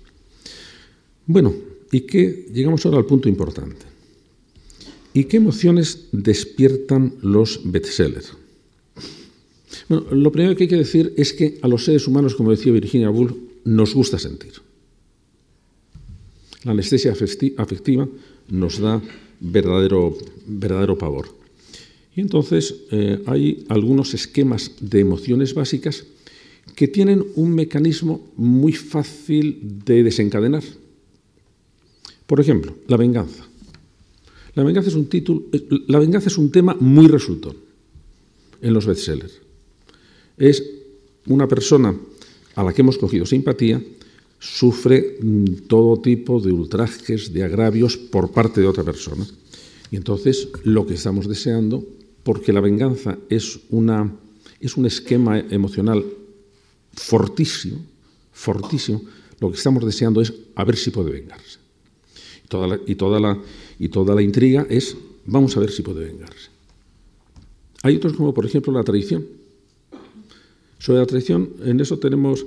[1.26, 1.56] Bueno,
[1.90, 3.86] y que llegamos ahora al punto importante.
[5.14, 8.34] ¿Y qué emociones despiertan los bestsellers?
[9.88, 12.74] Bueno, lo primero que hay que decir es que a los seres humanos, como decía
[12.74, 14.52] Virginia Woolf, nos gusta sentir.
[16.66, 18.06] La anestesia afectiva
[18.50, 19.02] nos da
[19.40, 21.39] verdadero, verdadero pavor.
[22.20, 26.04] Y entonces eh, hay algunos esquemas de emociones básicas
[26.76, 30.62] que tienen un mecanismo muy fácil de desencadenar.
[32.28, 33.48] Por ejemplo, la venganza.
[34.54, 37.56] La venganza es un título, eh, la venganza es un tema muy resultón.
[38.62, 39.40] en los bestsellers.
[40.36, 40.62] Es
[41.28, 41.96] una persona
[42.56, 43.82] a la que hemos cogido simpatía,
[44.40, 49.26] sufre mm, todo tipo de ultrajes, de agravios por parte de otra persona.
[49.90, 51.86] Y entonces lo que estamos deseando,
[52.24, 54.12] porque la venganza es, una,
[54.60, 56.04] es un esquema emocional
[56.94, 57.80] fortísimo,
[58.32, 59.02] fortísimo,
[59.40, 61.60] lo que estamos deseando es a ver si puede vengarse.
[62.44, 62.80] Y toda la,
[63.80, 66.50] y toda la, intriga es, vamos a ver si puede vengarse.
[67.84, 69.26] Hay otros como, por ejemplo, la traición.
[70.80, 72.46] Sobre la traición, en eso tenemos,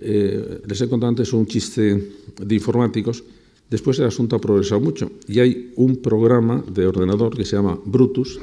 [0.00, 3.24] eh, les he contado antes un chiste de informáticos,
[3.70, 7.78] después el asunto ha progresado mucho y hay un programa de ordenador que se llama
[7.84, 8.40] Brutus,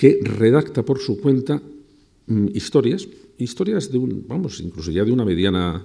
[0.00, 1.60] que redacta por su cuenta
[2.26, 5.84] mm, historias, historias de un, vamos, incluso ya de una mediana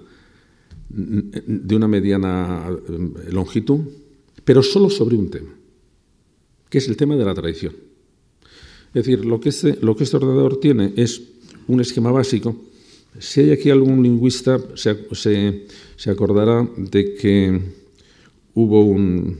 [0.87, 3.81] de una mediana eh, longitud,
[4.45, 5.49] pero solo sobre un tema,
[6.69, 7.73] que es el tema de la traición.
[8.93, 11.21] Es decir, lo que este, lo que este ordenador tiene es
[11.67, 12.55] un esquema básico.
[13.19, 14.95] Si hay aquí algún lingüista, se,
[15.97, 17.59] se, acordará de que
[18.53, 19.37] hubo un,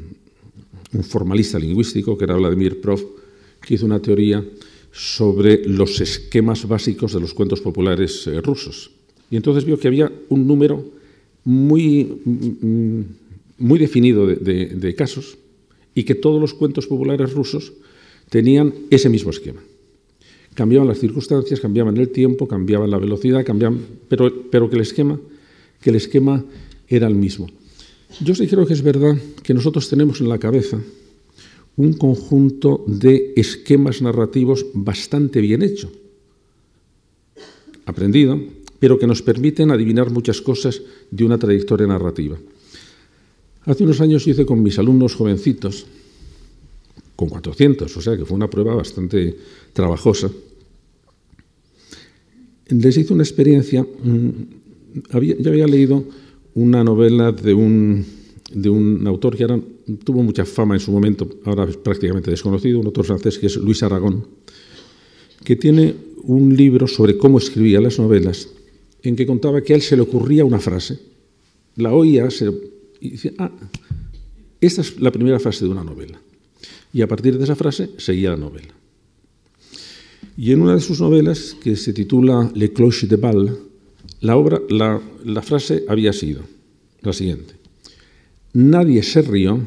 [0.92, 3.15] un, formalista lingüístico, que era Vladimir Prof,
[3.66, 4.44] que hizo una teoría
[4.92, 8.92] sobre los esquemas básicos de los cuentos populares eh, rusos.
[9.30, 10.86] Y entonces vio que había un número
[11.44, 13.02] muy, mm,
[13.58, 15.38] muy definido de, casos
[15.94, 17.74] y que todos los cuentos populares rusos
[18.30, 19.62] tenían ese mismo esquema.
[20.54, 25.20] Cambiaban las circunstancias, cambiaban el tiempo, cambiaban la velocidad, cambiaban, pero, pero que, el esquema,
[25.82, 26.44] que el esquema
[26.88, 27.50] era el mismo.
[28.22, 30.80] Yo sí creo que es verdad que nosotros tenemos en la cabeza
[31.78, 35.92] un conjunto de esquemas narrativos bastante bien hecho,
[37.86, 38.40] aprendido,
[38.80, 42.38] pero que nos permiten adivinar muchas cosas de una trayectoria narrativa.
[43.66, 45.86] Hace unos años hice con mis alumnos jovencitos,
[47.16, 49.36] con 400, o sea que fue una prueba bastante
[49.74, 50.30] trabajosa.
[52.68, 54.30] Les hice una experiencia, mm,
[55.12, 56.04] había, yo había leído
[56.54, 58.06] una novela de un,
[58.56, 59.60] de un autor que era,
[60.04, 63.58] tuvo mucha fama en su momento, ahora es prácticamente desconocido, un autor francés que es
[63.58, 64.26] Luis Aragón,
[65.44, 68.50] que tiene un libro sobre cómo escribía las novelas
[69.04, 71.00] en que contaba que a él se le ocurría una frase,
[71.76, 72.30] la oía
[73.02, 73.52] y decía, ah,
[74.62, 76.20] esta es la primera frase de una novela.
[76.94, 78.74] Y a partir de esa frase seguía la novela.
[80.38, 83.60] Y en una de sus novelas, que se titula Le Cloche de Bal,
[84.22, 86.42] la, obra, la, la frase había sido
[87.02, 87.65] la siguiente.
[88.56, 89.60] Nadie se rió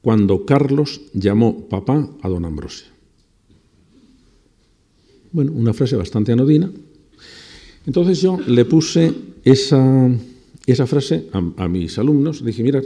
[0.00, 2.88] cuando Carlos llamó papá a don Ambrosio.
[5.30, 6.72] Bueno, una frase bastante anodina,
[7.86, 10.10] entonces yo le puse esa,
[10.66, 12.82] esa frase a, mis alumnos, dije, mirad,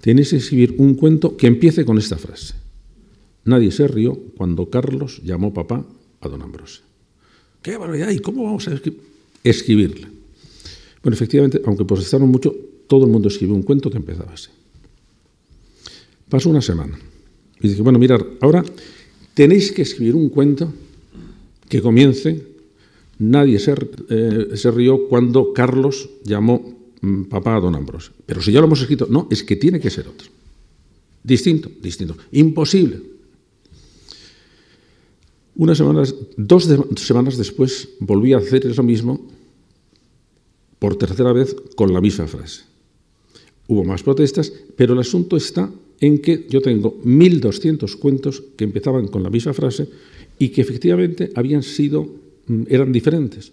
[0.00, 2.54] tenéis que escribir un cuento que empiece con esta frase.
[3.44, 5.84] Nadie se rió cuando Carlos llamó papá
[6.22, 6.82] a don Ambrosio.
[7.60, 8.08] ¡Qué barbaridad!
[8.08, 8.80] ¿Y cómo vamos a
[9.44, 10.08] escribirla?
[11.02, 12.54] Bueno, efectivamente, aunque protestaron mucho,
[12.86, 14.50] todo el mundo escribió un cuento que empezaba así.
[16.28, 16.98] Pasó una semana.
[17.60, 18.64] Y dije, bueno, mirad, ahora
[19.34, 20.72] tenéis que escribir un cuento
[21.68, 22.54] que comience
[23.18, 28.12] Nadie eh, se, rió cuando Carlos llamó mm, papá a don Ambrosio.
[28.26, 30.28] Pero si ya lo hemos escrito, no, es que tiene que ser otro.
[31.22, 32.16] Distinto, distinto.
[32.32, 33.00] Imposible.
[35.56, 39.24] Unas semanas, dos semanas después volví a hacer eso mismo
[40.80, 42.62] por tercera vez con la misma frase.
[43.68, 49.08] Hubo más protestas, pero el asunto está en que yo tengo 1.200 cuentos que empezaban
[49.08, 49.88] con la misma frase
[50.38, 53.52] y que efectivamente habían sido Mm, eran diferentes.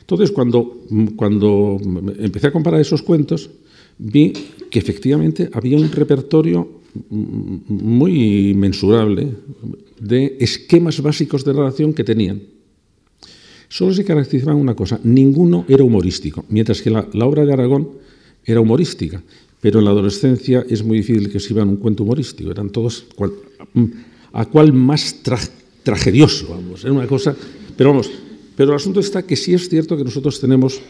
[0.00, 1.78] Entonces, cuando, mm, cuando
[2.18, 3.50] empecé a comparar esos cuentos,
[3.98, 4.32] vi
[4.70, 6.78] que efectivamente había un repertorio
[7.10, 9.34] mm, muy mensurable
[10.00, 12.42] de esquemas básicos de relación que tenían.
[13.68, 17.88] Solo se caracterizaban una cosa, ninguno era humorístico, mientras que la, obra de Aragón
[18.50, 19.22] era humorística,
[19.60, 23.06] pero en la adolescencia es muy difícil que escriban un cuento humorístico, eran todos
[24.32, 25.22] a cual más
[25.82, 27.34] tragedioso, vamos, era una cosa
[27.78, 28.10] pero vamos,
[28.56, 30.80] pero el asunto está que sí es cierto que nosotros tenemos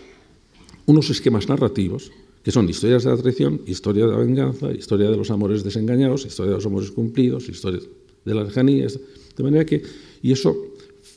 [0.86, 2.10] unos esquemas narrativos
[2.42, 6.24] que son historias de la traición, historia de la venganza, historia de los amores desengañados,
[6.24, 7.80] historia de los amores cumplidos, historia
[8.24, 9.82] de la lejanía, de manera que,
[10.22, 10.56] y eso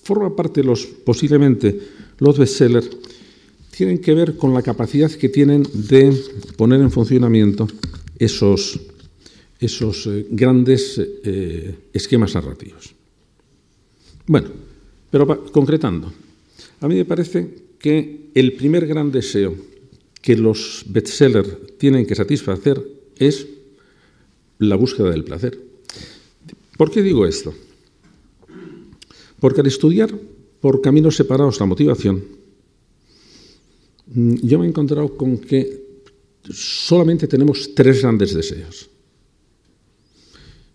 [0.04, 1.80] forma parte, los, posiblemente,
[2.20, 2.90] los bestsellers
[3.82, 6.16] tienen que ver con la capacidad que tienen de
[6.56, 7.66] poner en funcionamiento
[8.20, 8.80] esos,
[9.60, 12.94] esos eh, grandes eh, esquemas narrativos.
[14.28, 14.50] Bueno,
[15.10, 16.14] pero concretando,
[16.80, 19.56] a mí me parece que el primer gran deseo
[20.22, 22.86] que los bestsellers tienen que satisfacer
[23.18, 23.48] es
[24.60, 25.58] la búsqueda del placer.
[26.78, 27.52] ¿Por qué digo esto?
[29.40, 30.14] Porque al estudiar
[30.60, 32.41] por caminos separados la motivación,
[34.14, 35.82] yo me he encontrado con que
[36.50, 38.90] solamente tenemos tres grandes deseos.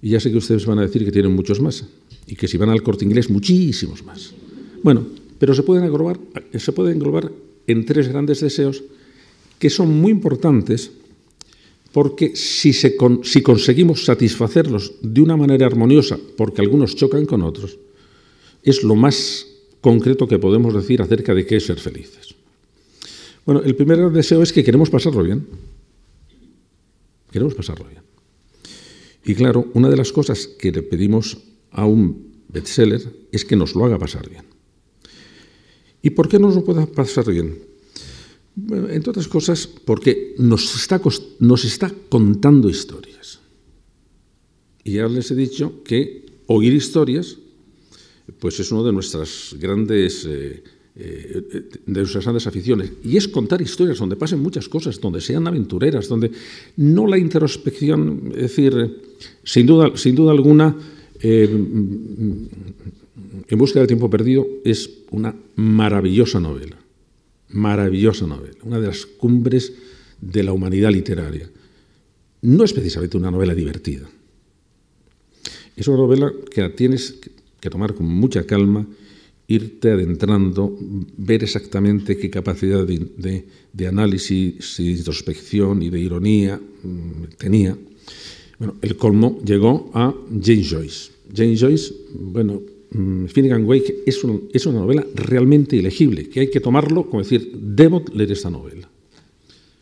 [0.03, 1.84] Y ya sé que ustedes van a decir que tienen muchos más,
[2.26, 4.32] y que si van al corte inglés, muchísimos más.
[4.82, 5.07] Bueno,
[5.39, 6.18] pero se pueden englobar,
[6.55, 7.01] se pueden
[7.66, 8.82] en tres grandes deseos
[9.59, 10.91] que son muy importantes
[11.93, 17.78] porque si, si conseguimos satisfacerlos de una manera armoniosa, porque algunos chocan con otros,
[18.62, 19.47] es lo más
[19.80, 22.34] concreto que podemos decir acerca de qué es ser felices.
[23.47, 25.47] Bueno, el primer deseo es que queremos pasarlo bien.
[27.30, 28.03] Queremos pasarlo bien.
[29.24, 31.38] Y claro, una de las cosas que le pedimos
[31.70, 34.44] a un bestseller es que nos lo haga pasar bien.
[36.03, 37.76] ¿Y por qué nos lo pueda pasar bien?
[38.88, 40.99] entre otras cosas, porque nos está,
[41.40, 43.40] nos está contando historias.
[44.82, 47.36] Y ya les he dicho que oír historias
[48.40, 50.62] pues es una de nuestras grandes eh,
[50.99, 55.47] eh, de nuestras grandes aficiones y es contar historias donde pasen muchas cosas donde sean
[55.47, 56.30] aventureras donde
[56.76, 59.03] no la introspección es decir
[59.44, 60.74] sin duda sin duda alguna
[61.20, 61.49] eh,
[63.49, 66.76] en busca del tiempo perdido es una maravillosa novela
[67.49, 69.72] maravillosa novela, una de las cumbres
[70.20, 71.49] de la humanidad literaria.
[72.42, 74.09] No es precisamente una novela divertida.
[75.76, 77.16] Es una novela que tienes
[77.61, 78.86] que tomar con mucha calma,
[79.49, 80.76] irte adentrando,
[81.16, 87.76] ver exactamente qué capacidad de, análisis y de introspección y de ironía mm, tenía.
[88.59, 91.11] Bueno, el colmo llegó a James Joyce.
[91.34, 94.22] James Joyce, bueno, Mm, Finnegan Wake es,
[94.53, 98.88] es, una novela realmente ilegible, que hay que tomarlo como decir, debo leer esta novela.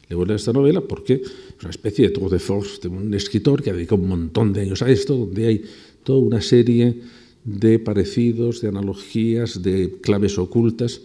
[0.09, 3.63] Debo leer esta novela porque es una especie de tour de force de un escritor
[3.63, 5.63] que ha dedicado un montón de años a esto, donde hay
[6.03, 6.95] toda una serie
[7.45, 11.03] de parecidos, de analogías, de claves ocultas.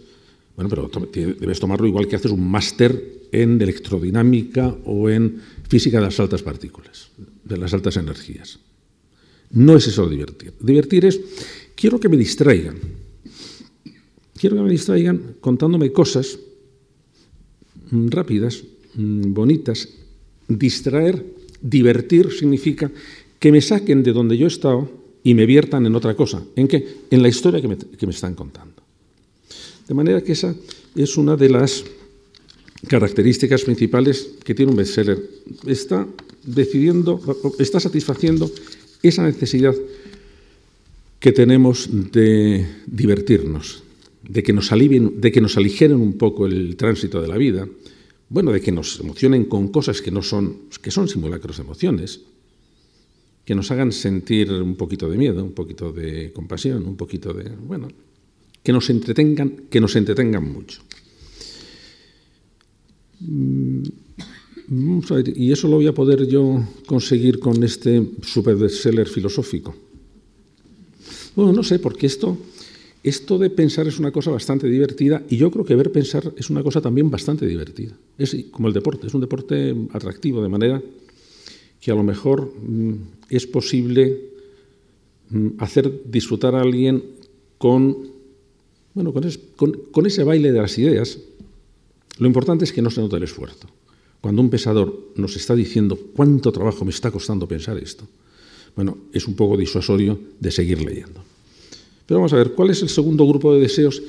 [0.56, 6.04] Bueno, pero debes tomarlo igual que haces un máster en electrodinámica o en física de
[6.04, 7.10] las altas partículas,
[7.44, 8.58] de las altas energías.
[9.52, 10.54] No es eso divertir.
[10.60, 11.20] Divertir es
[11.74, 12.76] quiero que me distraigan.
[14.34, 16.38] Quiero que me distraigan contándome cosas
[17.90, 18.64] mm, rápidas,
[18.94, 19.88] mm, bonitas.
[20.48, 21.24] Distraer,
[21.60, 22.90] divertir significa
[23.38, 26.42] que me saquen de donde yo he estado y me viertan en otra cosa.
[26.56, 26.86] ¿En qué?
[27.10, 28.82] En la historia que me, están contando.
[29.86, 30.54] De manera que esa
[30.94, 31.84] es una de las
[32.88, 35.18] características principales que tiene un bestseller.
[35.66, 36.06] Está
[36.44, 37.20] decidiendo,
[37.58, 38.50] está satisfaciendo
[39.02, 39.74] esa necesidad
[41.18, 43.82] que tenemos de divertirnos,
[44.26, 47.68] de que nos alivien, de que nos aligeren un poco el tránsito de la vida,
[48.30, 52.20] bueno, de que nos emocionen con cosas que no son, que son simulacros de emociones,
[53.44, 57.50] que nos hagan sentir un poquito de miedo, un poquito de compasión, un poquito de,
[57.50, 57.88] bueno,
[58.62, 60.82] que nos entretengan, que nos entretengan mucho.
[63.20, 63.82] Mm,
[65.34, 69.74] y eso lo voy a poder yo conseguir con este super bestseller filosófico.
[71.34, 72.38] Bueno, no sé, porque esto,
[73.02, 76.50] esto de pensar es una cosa bastante divertida y yo creo que ver pensar es
[76.50, 77.96] una cosa también bastante divertida.
[78.16, 80.82] Es como el deporte, es un deporte atractivo, de manera
[81.80, 82.94] que a lo mejor mm,
[83.30, 84.30] es posible
[85.30, 87.02] mm, hacer disfrutar a alguien
[87.58, 87.96] con,
[88.94, 89.12] bueno,
[89.56, 91.18] con, con ese baile de las ideas.
[92.18, 93.68] Lo importante es que no se note el esfuerzo.
[94.20, 98.06] Cuando un pensador nos está diciendo cuánto trabajo me está costando pensar esto,
[98.76, 101.24] bueno, es un poco disuasorio de seguir leyendo.
[102.06, 104.02] Pero vamos a ver, ¿cuál es el segundo grupo de deseos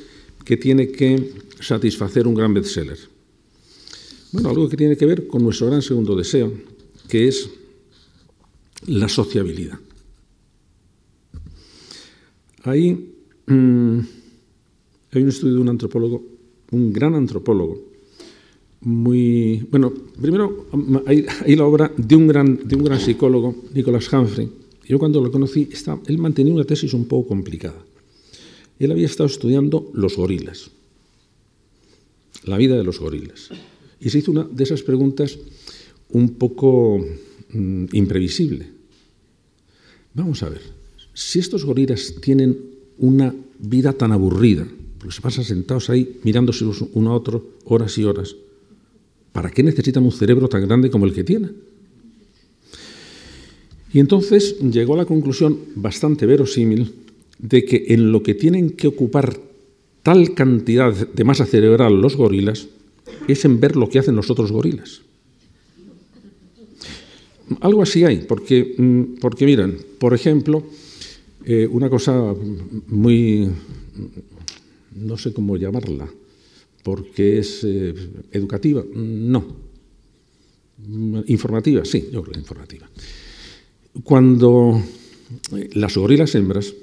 [0.44, 2.98] que tiene que satisfacer un gran bestseller?
[4.32, 6.52] Bueno, algo que tiene que ver con nuestro gran segundo deseo,
[7.08, 7.50] que es
[8.88, 9.80] la sociabilidad.
[12.64, 13.14] Ahí
[13.48, 14.00] mm,
[15.12, 16.24] hay un estudio de un antropólogo,
[16.72, 17.92] un gran antropólogo,
[18.82, 19.68] muy...
[19.70, 20.68] Bueno, primero
[21.06, 21.26] hay,
[21.56, 24.50] la obra de un, gran, de un gran psicólogo, Nicholas Humphrey.
[24.88, 25.70] Yo cuando lo conocí,
[26.08, 27.86] él mantenía una tesis un poco complicada.
[28.80, 30.72] Él había estado estudiando los gorilas,
[32.44, 33.50] la vida de los gorilas.
[34.00, 35.38] Y se hizo una de esas preguntas
[36.10, 37.06] un poco
[37.54, 38.68] mm, imprevisible.
[40.14, 40.62] Vamos a ver,
[41.14, 42.58] si estos gorilas tienen
[42.98, 48.04] una vida tan aburrida, porque se pasan sentados ahí mirándose uno a otro horas y
[48.04, 48.36] horas,
[49.32, 51.50] ¿Para qué necesitan un cerebro tan grande como el que tiene?
[53.94, 56.94] Y entonces llegó a la conclusión bastante verosímil
[57.40, 59.38] de que en lo que tienen que ocupar
[60.04, 62.68] tal cantidad de masa cerebral los gorilas
[63.28, 65.02] es en ver lo que hacen los otros gorilas.
[67.60, 70.64] Algo así hay, porque, mm, porque miran, por ejemplo,
[71.46, 72.34] eh, una cosa
[72.88, 73.50] muy,
[74.96, 76.10] no sé cómo llamarla,
[76.84, 77.94] porque es eh,
[78.32, 79.72] educativa, no.
[81.28, 82.90] Informativa, sí, yo creo que informativa.
[84.04, 84.82] Cuando
[85.74, 86.74] las gorilas hembras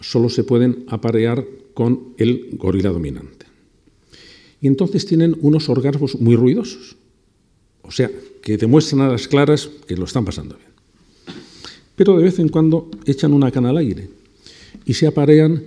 [0.00, 3.46] solo se pueden aparear con el gorila dominante.
[4.60, 6.96] Y entonces tienen unos orgasmos muy ruidosos.
[7.88, 8.10] O sea,
[8.42, 10.68] que demuestran a las claras que lo están pasando bien.
[11.96, 14.08] Pero de vez en cuando echan una cana al aire
[14.84, 15.64] y se aparean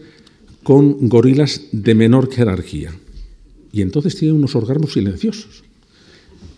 [0.64, 2.94] con gorilas de menor jerarquía.
[3.74, 5.64] Y entonces tienen unos orgasmos silenciosos.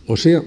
[0.06, 0.44] O sea,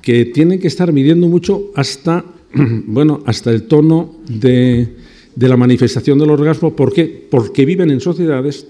[0.00, 4.94] que tienen que estar midiendo mucho hasta, bueno, hasta el tono de,
[5.36, 6.76] la manifestación del orgasmo.
[6.76, 7.26] ¿Por qué?
[7.30, 8.68] Porque viven en sociedades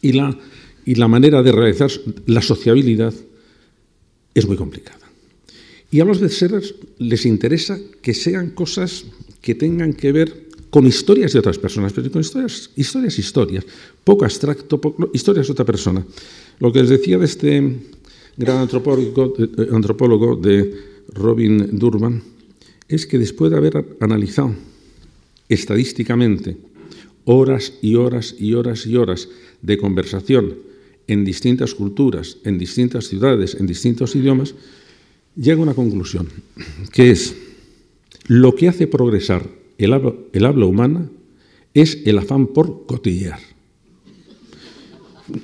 [0.00, 0.36] y la,
[0.86, 1.90] y la manera de realizar
[2.24, 3.12] la sociabilidad
[4.34, 5.09] es muy complicada.
[5.90, 9.04] Y a los bestsellers les interesa que sean cosas
[9.42, 13.66] que tengan que ver con historias de otras personas, pero con historias, historias, historias,
[14.04, 14.80] poco abstracto,
[15.12, 16.06] historias de otra persona.
[16.60, 17.76] Lo que les decía de este
[18.36, 20.72] gran antropólogo, eh, antropólogo de
[21.12, 22.22] Robin Durban
[22.88, 24.54] es que después de haber analizado
[25.48, 26.56] estadísticamente
[27.24, 29.28] horas y horas y horas y horas
[29.62, 30.54] de conversación
[31.06, 34.54] en distintas culturas, en distintas ciudades, en distintos idiomas,
[35.40, 36.28] llega a una conclusión,
[36.92, 37.34] que es
[38.26, 41.08] lo que hace progresar el habla, humana
[41.72, 43.40] es el afán por cotillear.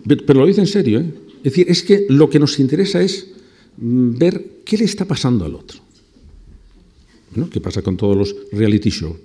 [0.07, 1.11] Pero lo dice en serio, ¿eh?
[1.38, 3.28] Es decir, es que lo que nos interesa es
[3.76, 5.80] mm, ver qué le está pasando al otro.
[7.51, 9.16] ¿Qué pasa con todos los reality shows?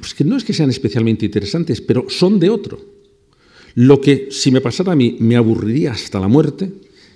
[0.00, 2.78] Pues que no es que sean especialmente interesantes, pero son de otro.
[3.76, 6.70] Lo que si me pasara a mí me aburriría hasta la muerte,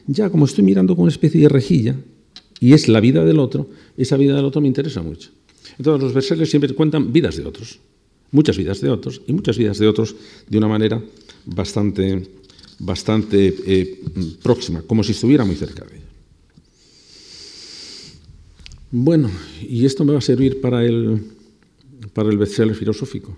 [0.09, 1.95] ya como estoy mirando con una especie de rejilla,
[2.61, 5.31] y es la vida del otro, esa vida del otro me interesa mucho.
[5.77, 7.79] Entonces los versales siempre cuentan vidas de otros,
[8.33, 10.17] muchas vidas de otros, y muchas vidas de otros
[10.49, 11.01] de una manera
[11.45, 12.27] bastante,
[12.81, 14.01] bastante eh,
[14.43, 16.09] próxima, como si estuviera muy cerca de ellos.
[18.91, 19.31] Bueno,
[19.61, 21.21] y esto me va a servir para el,
[22.15, 23.37] para el bestseller filosófico.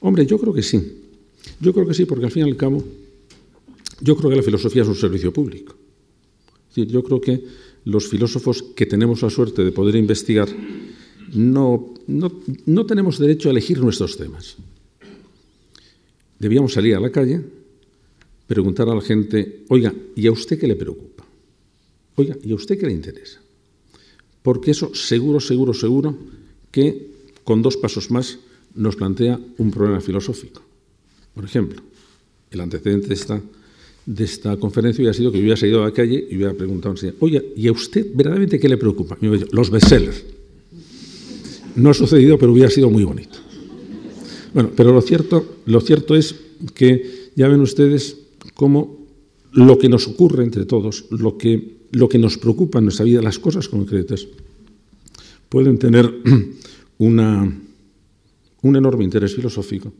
[0.00, 0.98] Hombre, yo creo que sí.
[1.58, 2.84] Yo creo que sí, porque al fin y al cabo,
[4.00, 5.74] yo creo que la filosofía es un servicio público.
[6.68, 7.44] Es decir, yo creo que
[7.84, 10.48] los filósofos que tenemos la suerte de poder investigar
[11.34, 14.56] no, no, no tenemos derecho a elegir nuestros temas.
[16.38, 17.40] Debíamos salir a la calle,
[18.46, 21.24] preguntar a la gente, oiga, ¿y a usted qué le preocupa?
[22.16, 23.40] Oiga, ¿y a usted qué le interesa?
[24.42, 26.16] Porque eso seguro, seguro, seguro
[26.70, 27.12] que
[27.44, 28.38] con dos pasos más
[28.74, 30.62] nos plantea un problema filosófico.
[31.34, 31.82] Por ejemplo,
[32.50, 33.42] el antecedente de esta,
[34.04, 36.94] de esta conferencia hubiera sido que yo hubiera salido a la calle y hubiera preguntado
[36.94, 39.16] a un oye, ¿y a usted verdaderamente qué le preocupa?
[39.20, 40.24] los bestsellers.
[41.76, 43.38] No ha sucedido, pero hubiera sido muy bonito.
[44.52, 46.34] Bueno, pero lo cierto, lo cierto es
[46.74, 48.18] que ya ven ustedes
[48.54, 49.06] cómo
[49.52, 53.22] lo que nos ocurre entre todos, lo que, lo que nos preocupa en nuestra vida,
[53.22, 54.26] las cosas concretas,
[55.48, 56.12] pueden tener
[56.98, 57.60] una,
[58.62, 59.92] un enorme interés filosófico,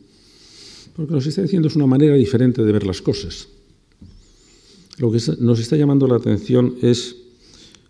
[0.95, 3.47] porque nos está diciendo es una manera diferente de ver las cosas.
[4.97, 7.15] Lo que nos está llamando la atención es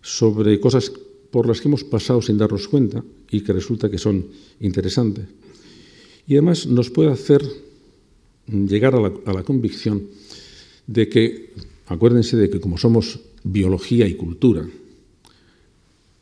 [0.01, 0.91] sobre cosas
[1.31, 4.27] por las que hemos pasado sin darnos cuenta y que resulta que son
[4.59, 5.25] interesantes.
[6.27, 7.41] Y además nos puede hacer
[8.47, 10.03] llegar a la, convicción
[10.87, 11.53] de que,
[11.87, 14.67] acuérdense de que como somos biología y cultura,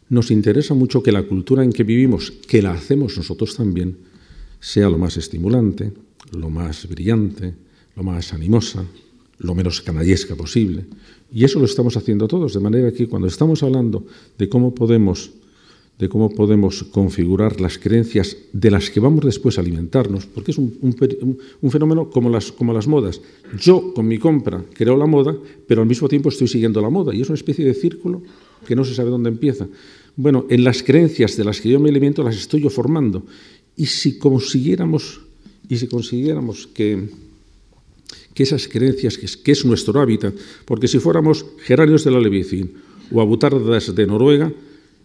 [0.09, 3.97] nos interesa mucho que la cultura en que vivimos, que la hacemos nosotros también,
[4.59, 5.91] sea lo más estimulante,
[6.31, 7.53] lo más brillante,
[7.95, 8.85] lo más animosa,
[9.41, 10.85] lo menos canallesca posible.
[11.33, 14.05] Y eso lo estamos haciendo todos, de manera que cuando estamos hablando
[14.37, 15.31] de cómo podemos
[16.01, 20.57] de cómo podemos configurar las creencias de las que vamos después a alimentarnos, porque es
[20.57, 20.95] un,
[21.69, 23.21] fenómeno como las, como las modas.
[23.61, 25.37] Yo con mi compra creo la moda,
[25.67, 28.23] pero al mismo tiempo estoy siguiendo la moda, y es una especie de círculo
[28.65, 29.67] que no se sabe dónde empieza.
[30.15, 33.23] Bueno, en las creencias de las que yo me alimento las estoy yo formando.
[33.77, 35.21] Y si consiguiéramos,
[35.69, 37.09] y si consiguiéramos que,
[38.33, 40.33] que esas creencias, que es, nuestro hábitat,
[40.65, 42.73] porque si fuéramos geranios de la Levicín
[43.11, 44.51] o abutardas de Noruega,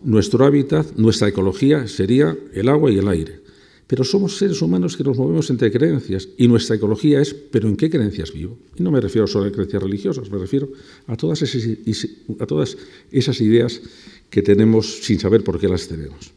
[0.03, 3.41] nuestro hábitat, nuestra ecología sería el agua y el aire.
[3.87, 7.77] Pero somos seres humanos que nos movemos entre creencias y nuestra ecología es, pero ¿en
[7.77, 8.59] qué creencias vivo?
[8.77, 10.69] Y no me refiero solo a creencias religiosas, me refiero
[11.07, 12.09] a todas esas,
[12.41, 12.77] a todas
[13.13, 13.81] esas ideas
[14.29, 16.33] que tenemos sin saber por qué las tenemos.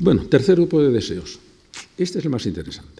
[0.00, 1.38] Bueno, tercer grupo de deseos.
[1.96, 2.91] Este es el más interesante.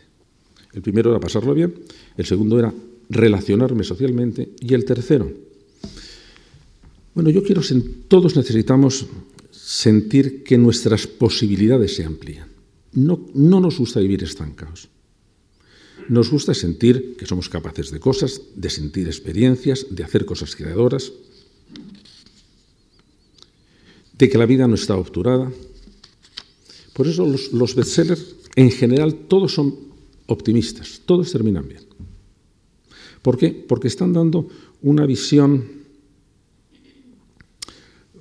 [0.73, 1.75] El primero era pasarlo bien,
[2.17, 2.73] el segundo era
[3.11, 5.31] relacionarme socialmente y el tercero.
[7.15, 7.61] Bueno, yo quiero,
[8.09, 9.07] todos necesitamos
[9.51, 12.49] sentir que nuestras posibilidades se amplían.
[12.93, 14.89] no, no nos gusta vivir estancados.
[16.09, 21.13] Nos gusta sentir que somos capaces de cosas, de sentir experiencias, de hacer cosas creadoras,
[24.19, 25.51] de que la vida no está obturada.
[26.93, 29.92] Por eso los, los bestsellers, en general, todos son
[30.33, 31.83] optimistas, todos terminan bien.
[33.23, 33.51] ¿Por qué?
[33.51, 34.49] Porque están dando
[34.83, 35.65] una visión,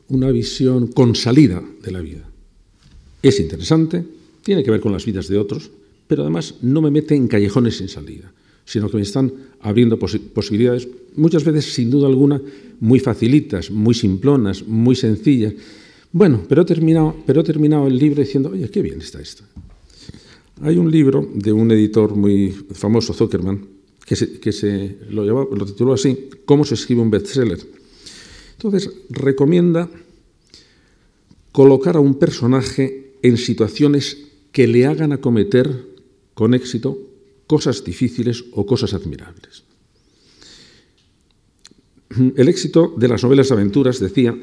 [0.09, 2.29] una visión con salida de la vida.
[3.23, 4.05] Es interesante,
[4.43, 5.71] tiene que ver con las vidas de otros,
[6.07, 8.31] pero además no me mete en callejones sin salida,
[8.65, 9.31] sino que me están
[9.61, 12.41] abriendo posibilidades, muchas veces sin duda alguna
[12.79, 15.53] muy facilitas, muy simplonas, muy sencillas.
[16.11, 19.43] Bueno, pero he terminado, pero he terminado el libro diciendo, oye, qué bien está esto.
[20.63, 23.67] Hay un libro de un editor muy famoso, Zuckerman,
[24.05, 24.15] que
[24.51, 27.59] se, lo, lo tituló así, ¿Cómo se escribe un bestseller?
[28.53, 29.89] Entonces, recomienda
[31.51, 34.17] colocar a un personaje en situaciones
[34.51, 35.87] que le hagan acometer
[36.33, 36.97] con éxito
[37.47, 39.63] cosas difíciles o cosas admirables.
[42.35, 44.37] El éxito de las novelas de aventuras, decía,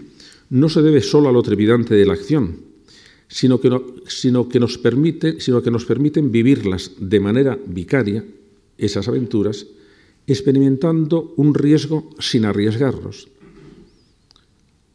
[0.50, 2.71] no se debe solo a lo trepidante de la acción,
[3.28, 3.70] sino que,
[4.06, 8.24] sino que, nos permite, sino que nos permiten vivirlas de manera vicaria,
[8.78, 9.66] esas aventuras,
[10.26, 13.28] experimentando un riesgo sin arriesgarlos,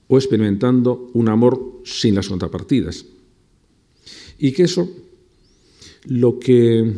[0.08, 3.06] o experimentando un amor sin las contrapartidas.
[4.40, 4.88] Y que eso
[6.06, 6.94] lo que,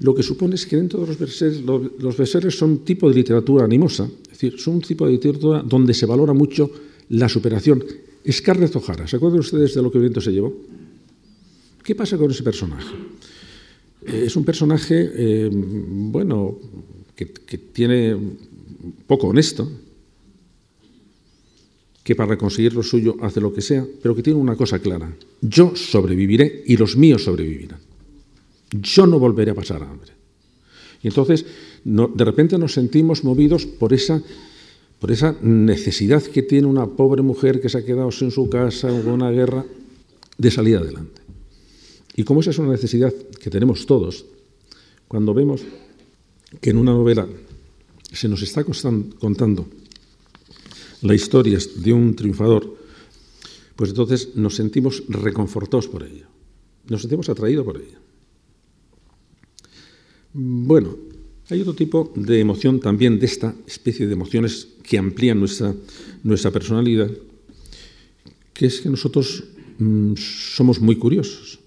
[0.00, 3.14] lo que supone es que dentro de los verseres, los verseres son un tipo de
[3.14, 6.70] literatura animosa, es decir, son un tipo de literatura donde se valora mucho
[7.10, 7.84] la superación.
[8.30, 10.52] Scarlett O'Hara, ¿se acuerdan ustedes de lo que el viento se llevó?
[11.82, 12.94] ¿Qué pasa con ese personaje?
[14.06, 16.58] Eh, es un personaje, eh, bueno,
[17.14, 18.16] que, que tiene
[19.06, 19.70] poco honesto,
[22.06, 25.12] que para conseguir lo suyo hace lo que sea, pero que tiene una cosa clara.
[25.40, 27.80] Yo sobreviviré y los míos sobrevivirán.
[28.70, 30.12] Yo no volveré a pasar hambre.
[31.02, 31.44] Y entonces,
[31.84, 34.22] de repente nos sentimos movidos por esa,
[34.98, 38.88] por esa necesidad que tiene una pobre mujer que se ha quedado sin su casa
[38.92, 39.64] o una guerra
[40.38, 41.22] de salir adelante.
[42.16, 44.24] Y como esa es una necesidad que tenemos todos,
[45.06, 45.62] cuando vemos
[46.60, 47.28] que en una novela
[48.12, 49.66] se nos está contando
[51.02, 52.76] la historia de un triunfador,
[53.76, 56.26] pues entonces nos sentimos reconfortados por ello,
[56.88, 57.98] nos sentimos atraídos por ello.
[60.32, 60.96] Bueno,
[61.48, 65.74] hay otro tipo de emoción también, de esta especie de emociones que amplían nuestra,
[66.22, 67.10] nuestra personalidad,
[68.52, 69.44] que es que nosotros
[69.78, 71.60] mm, somos muy curiosos.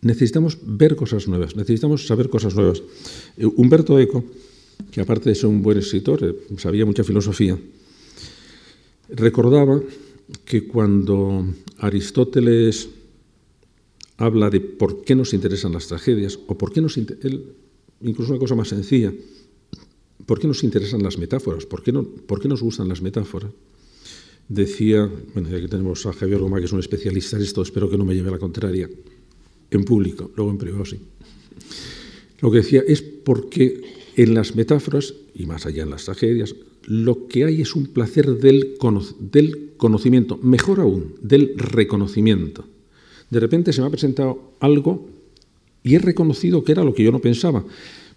[0.00, 2.82] Necesitamos ver cosas nuevas, necesitamos saber cosas nuevas.
[3.36, 4.24] Eh, Humberto Eco,
[4.90, 7.58] que aparte de ser un buen escritor, eh, sabía mucha filosofía,
[9.10, 9.82] recordaba
[10.44, 11.44] que cuando
[11.78, 12.88] Aristóteles
[14.16, 17.54] habla de por qué nos interesan las tragedias o por qué nos él,
[18.02, 19.12] incluso una cosa más sencilla,
[20.26, 23.50] por qué nos interesan las metáforas, por qué, no, por qué nos gustan las metáforas.
[24.48, 27.88] Decía, bueno, ya que tenemos a Javier Goma, que es un especialista en esto, espero
[27.88, 28.88] que no me lleve a la contraria,
[29.70, 30.98] en público, luego en privado sí.
[32.40, 33.80] Lo que decía es porque
[34.16, 38.38] en las metáforas, y más allá en las tragedias, lo que hay es un placer
[38.38, 38.76] del,
[39.20, 42.64] del conocimiento, mejor aún, del reconocimiento
[43.30, 45.08] de repente se me ha presentado algo
[45.82, 47.64] y he reconocido que era lo que yo no pensaba.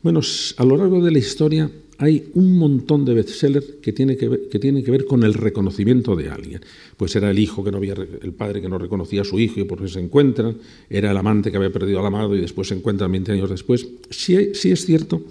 [0.02, 0.20] Bueno,
[0.58, 4.60] a lo largo de la historia hay un montón de bestsellers que, tiene que, que
[4.60, 6.62] tienen que ver con el reconocimiento de alguien.
[6.98, 9.60] Pues era el hijo que no había, el padre que no reconocía a su hijo
[9.60, 10.58] y por eso se encuentran,
[10.90, 13.88] era el amante que había perdido al amado y después se encuentran 20 años después.
[14.10, 15.22] Sí, sí es cierto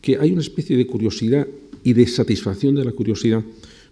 [0.00, 1.46] que hay una especie de curiosidad
[1.84, 3.44] y de satisfacción de la curiosidad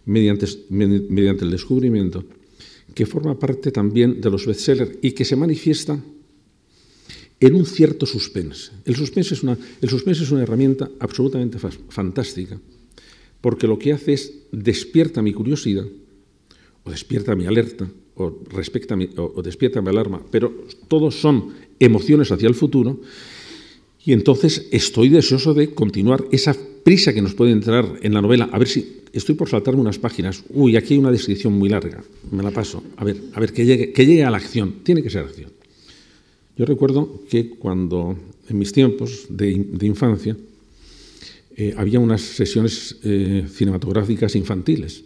[0.06, 2.24] mediante, mediante el descubrimiento
[2.94, 5.98] que forma parte también de los bestsellers y que se manifiesta
[7.40, 8.72] en un cierto suspense.
[8.84, 12.58] El suspense es una, el suspense es una herramienta absolutamente fantástica,
[13.40, 15.86] porque lo que hace es despierta mi curiosidad,
[16.84, 21.52] o despierta mi alerta, o, respecta mi, o, o despierta mi alarma, pero todos son
[21.78, 23.00] emociones hacia el futuro,
[24.04, 26.54] y entonces estoy deseoso de continuar esa
[26.84, 29.98] prisa que nos puede entrar en la novela, a ver si estoy por saltarme unas
[29.98, 33.52] páginas, uy, aquí hay una descripción muy larga, me la paso, a ver, a ver,
[33.52, 35.50] que llegue, que llegue a la acción, tiene que ser acción.
[36.56, 38.16] Yo recuerdo que cuando,
[38.48, 39.50] en mis tiempos de,
[39.82, 40.36] infancia,
[41.56, 45.04] eh, había unas sesiones eh, cinematográficas infantiles,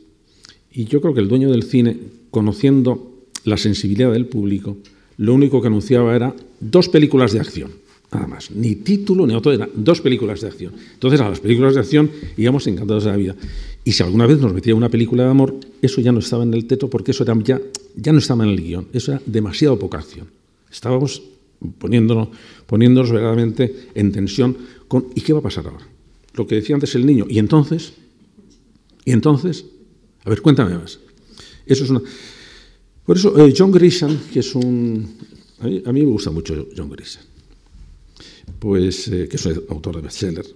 [0.72, 1.96] y yo creo que el dueño del cine,
[2.30, 4.76] conociendo la sensibilidad del público,
[5.16, 7.70] lo único que anunciaba era dos películas de acción
[8.12, 8.50] Nada más.
[8.50, 10.72] Ni título ni autor, eran dos películas de acción.
[10.94, 13.36] Entonces, a las películas de acción íbamos encantados de la vida.
[13.84, 16.54] Y si alguna vez nos metía una película de amor, eso ya no estaba en
[16.54, 17.60] el teto porque eso ya,
[17.96, 18.88] ya no estaba en el guion.
[18.94, 20.26] Eso era demasiado poca acción.
[20.70, 21.22] Estábamos
[21.78, 22.28] poniéndonos,
[22.66, 24.56] poniéndonos verdaderamente en tensión
[24.86, 25.86] con ¿y qué va a pasar ahora?
[26.34, 27.94] Lo que decía antes el niño, ¿y entonces?
[29.04, 29.64] ¿Y entonces?
[30.24, 31.00] A ver, cuéntame más.
[31.66, 32.02] Eso es una...
[33.04, 35.16] Por eso, eh, John Grisham, que es un...
[35.60, 37.24] A mí, me gusta mucho John Grisham,
[38.58, 40.46] pues, eh, que es autor de bestseller,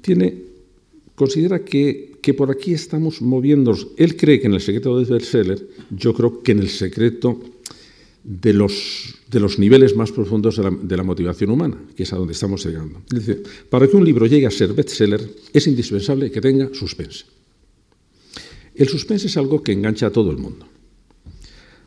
[0.00, 0.42] tiene,
[1.14, 3.88] considera que, que, por aquí estamos moviéndonos.
[3.96, 7.38] Él cree que en el secreto de bestseller, yo creo que en el secreto
[8.24, 12.32] de los, de los niveles más profundos de la, motivación humana, que es a donde
[12.32, 13.02] estamos llegando.
[13.68, 15.20] Para que un libro llegue a ser bestseller
[15.52, 17.26] es indispensable que tenga suspense.
[18.74, 20.66] El suspense es algo que engancha a todo el mundo.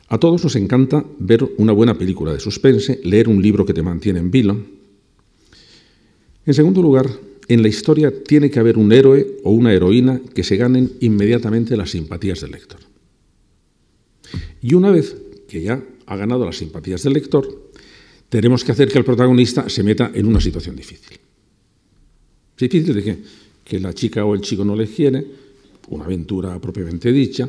[0.10, 3.82] A todos nos encanta ver una buena película de suspense, leer un libro que te
[3.82, 4.58] mantiene en vilo.
[6.46, 7.10] En segundo lugar,
[7.50, 11.76] en la historia tiene que haber un héroe o una heroína que se ganen inmediatamente
[11.76, 12.80] las simpatías del lector.
[14.62, 15.18] Y una vez
[15.50, 17.72] que ya ha ganado las simpatías del lector,
[18.30, 21.18] tenemos que hacer que el protagonista se meta en una situación difícil.
[22.58, 23.18] Difícil de que,
[23.64, 25.26] que la chica o el chico no le quiere,
[25.90, 27.48] una aventura propiamente dicha,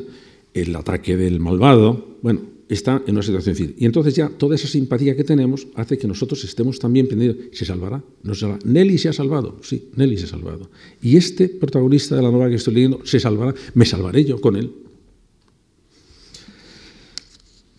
[0.53, 3.75] el ataque del malvado, bueno, está en una situación difícil.
[3.79, 7.57] Y entonces ya toda esa simpatía que tenemos hace que nosotros estemos también pendientes.
[7.57, 8.01] ¿Se salvará?
[8.23, 8.59] ¿No se salvará?
[8.63, 9.57] ¿Nelly se ha salvado?
[9.63, 10.69] Sí, Nelly se ha salvado.
[11.01, 13.55] Y este protagonista de la novela que estoy leyendo se salvará.
[13.73, 14.71] ¿Me salvaré yo con él?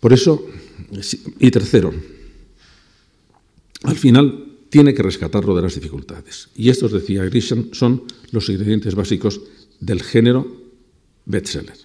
[0.01, 0.45] Por eso,
[1.39, 1.93] y tercero,
[3.83, 6.49] al final tiene que rescatarlo de las dificultades.
[6.55, 9.41] Y estos, decía Grisham, son los ingredientes básicos
[9.79, 10.47] del género
[11.25, 11.77] bestseller.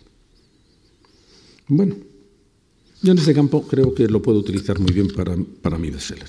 [1.68, 1.97] Bueno,
[3.03, 6.28] yo en este campo creo que lo puedo utilizar muy bien para, para mi bestseller.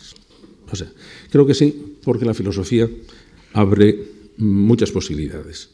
[0.71, 0.91] O sea,
[1.29, 2.89] creo que sí, porque la filosofía
[3.53, 5.69] abre muchas posibilidades.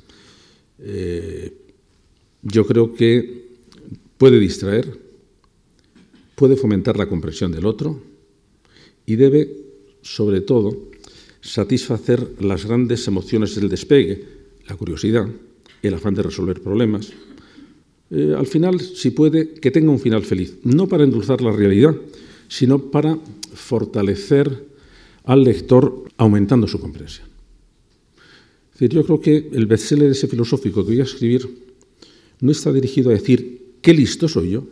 [0.80, 1.54] Eh,
[2.42, 3.44] yo creo que
[4.18, 5.03] puede distraer,
[6.36, 8.00] puede fomentar la comprensión del otro
[9.06, 9.50] y debe,
[10.02, 10.92] sobre todo,
[11.42, 14.24] satisfacer las grandes emociones del despegue,
[14.68, 15.28] la curiosidad,
[15.82, 17.12] el afán de resolver problemas.
[18.10, 21.96] Eh, al final, si puede, que tenga un final feliz, no para endulzar la realidad,
[22.48, 23.18] sino para
[23.54, 24.66] fortalecer
[25.26, 27.28] al lector aumentando su comprensión.
[28.80, 31.48] Yo creo que el bestseller ese filosófico que voy a escribir
[32.42, 34.68] no está dirigido a decir qué listo soy yo,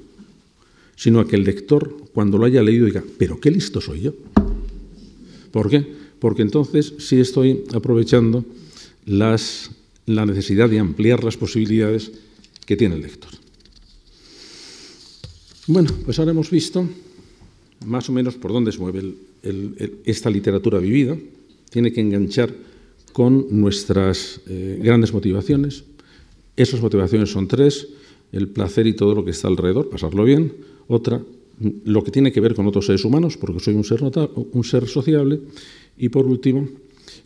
[1.02, 4.14] sino a que el lector, cuando lo haya leído, diga, pero qué listo soy yo.
[5.49, 5.84] ¿Por qué?
[6.20, 8.45] Porque entonces sí estoy aprovechando
[9.08, 9.36] la
[10.06, 12.12] necesidad de ampliar las posibilidades
[12.68, 13.32] que tiene el lector.
[15.66, 16.88] Bueno, pues ahora hemos visto
[17.84, 19.16] más o menos por dónde se mueve
[20.06, 21.18] esta literatura vivida.
[21.72, 22.54] Tiene que enganchar
[23.12, 25.84] con nuestras eh, grandes motivaciones.
[26.56, 27.88] Esas motivaciones son tres,
[28.32, 30.70] el placer y todo lo que está alrededor, pasarlo bien.
[30.88, 31.21] Otra,
[31.86, 34.88] lo que tiene que ver con otros seres humanos, porque soy un ser, un ser
[34.88, 35.41] sociable.
[35.97, 36.67] Y por último,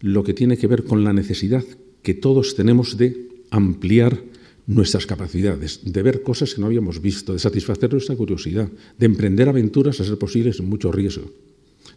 [0.01, 1.63] lo que tiene que ver con la necesidad
[2.01, 4.21] que todos tenemos de ampliar
[4.67, 9.47] nuestras capacidades, de ver cosas que no habíamos visto, de satisfacer nuestra curiosidad, de emprender
[9.49, 11.29] aventuras a ser posibles sin mucho riesgo,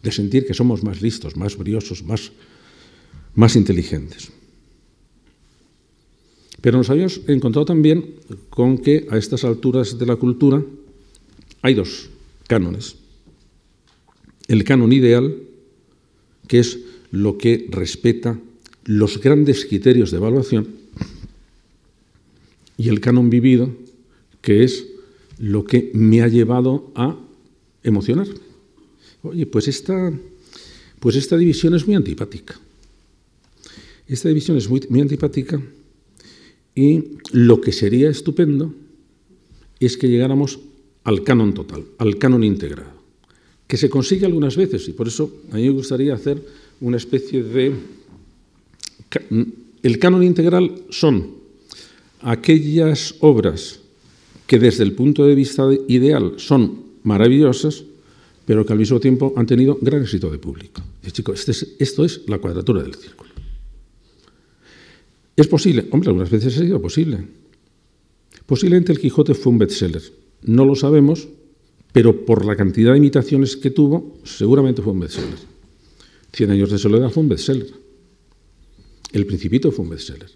[0.03, 2.33] de sentir que somos más listos, más briosos, más,
[3.35, 4.31] más inteligentes.
[6.61, 8.17] Pero nos habíamos encontrado también
[8.51, 10.63] con que a estas alturas de la cultura
[11.63, 12.11] hay dos
[12.47, 12.97] cánones.
[14.47, 15.37] El canon ideal,
[16.47, 16.79] que es
[17.11, 18.39] lo que respeta
[18.85, 20.69] los grandes criterios de evaluación
[22.79, 23.71] y el canon vivido,
[24.41, 24.87] que es
[25.39, 27.19] lo que me ha llevado a
[27.83, 28.27] emocionar.
[29.23, 30.13] Oye, pues esta,
[31.01, 32.59] pues esta división es muy antipática.
[34.07, 35.61] Esta división es muy, muy antipática
[36.75, 38.73] y lo que sería estupendo
[39.81, 40.61] es que llegáramos
[41.09, 42.93] al canon total, al canon integrado,
[43.67, 46.37] que se consigue algunas veces y por eso a mí me gustaría hacer
[46.83, 47.73] una especie de
[49.83, 51.33] el canon integral son
[52.21, 53.81] aquellas obras
[54.47, 57.85] que desde el punto de vista ideal son maravillosas,
[58.45, 60.83] pero que al mismo tiempo han tenido gran éxito de público.
[61.11, 63.31] Chicos, este esto es la cuadratura del círculo.
[65.35, 65.89] ¿Es posible?
[65.91, 67.25] Hombre, algunas veces ha sido posible.
[68.45, 70.03] Posiblemente el Quijote fue un bestseller.
[70.43, 71.29] No lo sabemos,
[71.93, 75.39] pero por la cantidad de imitaciones que tuvo, seguramente fue un bestseller.
[76.33, 77.73] Cien años de soledad fue un bestseller.
[79.13, 80.31] El Principito fue un bestseller.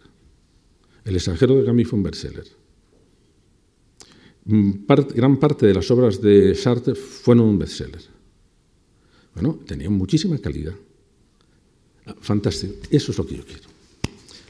[1.04, 2.46] El extranjero de Camus fue un bestseller.
[4.44, 4.72] Mm,
[5.14, 8.02] gran parte de las obras de Sartre fueron un bestseller.
[9.34, 10.74] Bueno, tenían muchísima calidad.
[12.06, 12.74] Ah, fantástico.
[12.90, 13.68] Eso es lo que yo quiero.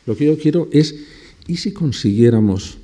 [0.06, 0.94] Lo que yo quiero es,
[1.46, 2.78] ¿y si consiguiéramos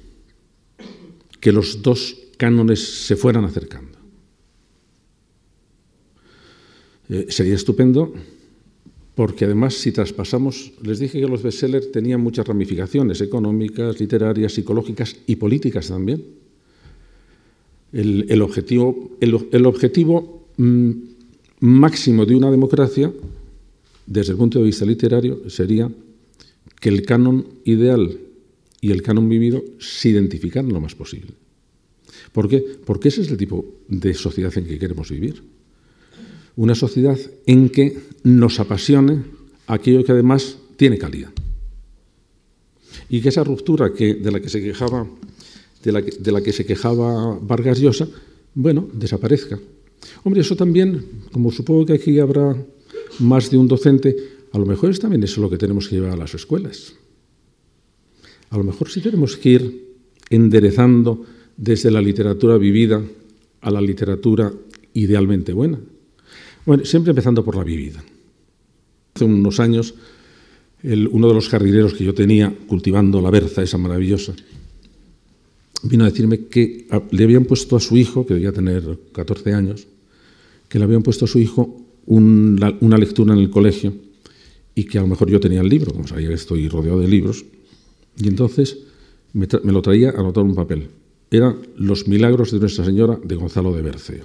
[1.40, 3.98] que los dos cánones se fueran acercando?
[7.10, 8.14] Eh, sería estupendo
[9.18, 15.16] porque además si traspasamos, les dije que los bestsellers tenían muchas ramificaciones económicas, literarias, psicológicas
[15.26, 16.24] y políticas también.
[17.92, 19.10] El, objetivo,
[20.56, 20.90] mm,
[21.58, 23.12] máximo de una democracia,
[24.06, 25.90] desde el punto de vista literario, sería
[26.80, 28.20] que el canon ideal
[28.80, 31.32] y el canon vivido se identificaran lo más posible.
[32.38, 32.64] ¿Por qué?
[32.84, 35.42] Porque ese es el tipo de sociedad en que queremos vivir.
[36.54, 39.24] Una sociedad en que nos apasione
[39.66, 41.32] aquello que además tiene calidad.
[43.08, 45.04] Y que esa ruptura de la que se quejaba
[45.82, 48.06] de la, que, de la que se quejaba Vargas Llosa,
[48.54, 49.58] bueno, desaparezca.
[50.22, 52.56] Hombre, eso también, como supongo que aquí habrá
[53.18, 54.14] más de un docente,
[54.52, 56.94] a lo mejor es también eso lo que tenemos que llevar a las escuelas.
[58.50, 59.88] A lo mejor sí tenemos que ir
[60.30, 61.26] enderezando
[61.58, 63.02] desde la literatura vivida
[63.60, 64.50] a la literatura
[64.94, 65.78] idealmente buena.
[66.64, 68.02] Bueno, siempre empezando por la vivida.
[69.14, 69.94] Hace unos años,
[70.82, 74.34] uno de los jardineros que yo tenía cultivando la berza, esa maravillosa,
[75.82, 79.88] vino a decirme que le habían puesto a su hijo, que debía tener 14 años,
[80.68, 83.92] que le habían puesto a su hijo una lectura en el colegio
[84.74, 87.08] y que a lo mejor yo tenía el libro, como sabía que estoy rodeado de
[87.08, 87.44] libros,
[88.16, 88.78] y entonces
[89.32, 90.88] me, me lo traía a anotar un papel
[91.30, 94.24] eran Los milagros de Nuestra Señora de Gonzalo de Berceo.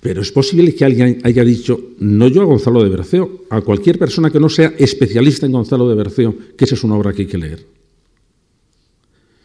[0.00, 3.98] Pero es posible que alguien haya dicho, no yo a Gonzalo de Berceo, a cualquier
[3.98, 7.22] persona que no sea especialista en Gonzalo de Berceo, que esa es una obra que
[7.22, 7.66] hay que leer.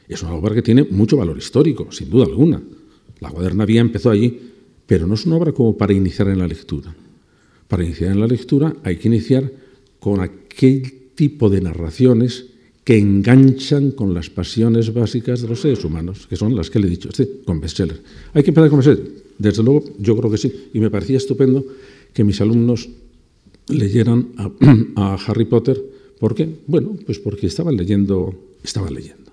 [0.07, 2.61] Es una obra que tiene mucho valor histórico, sin duda alguna.
[3.19, 4.39] La Guadernavía empezó allí,
[4.85, 6.95] pero no es una obra como para iniciar en la lectura.
[7.67, 9.51] Para iniciar en la lectura hay que iniciar
[9.99, 12.45] con aquel tipo de narraciones
[12.85, 16.85] que enganchan con las pasiones básicas de los seres humanos, que son las que le
[16.85, 17.99] he dicho, sí, con bestseller.
[18.31, 19.25] Hay que empezar con bestseller.
[19.39, 20.69] Desde luego, yo creo que sí.
[20.71, 21.65] Y me parecía estupendo
[22.13, 22.87] que mis alumnos
[23.69, 24.27] leyeran
[24.95, 25.81] a, Harry Potter.
[26.19, 26.47] ¿Por qué?
[26.67, 29.31] Bueno, pues porque estaban leyendo, estaban leyendo.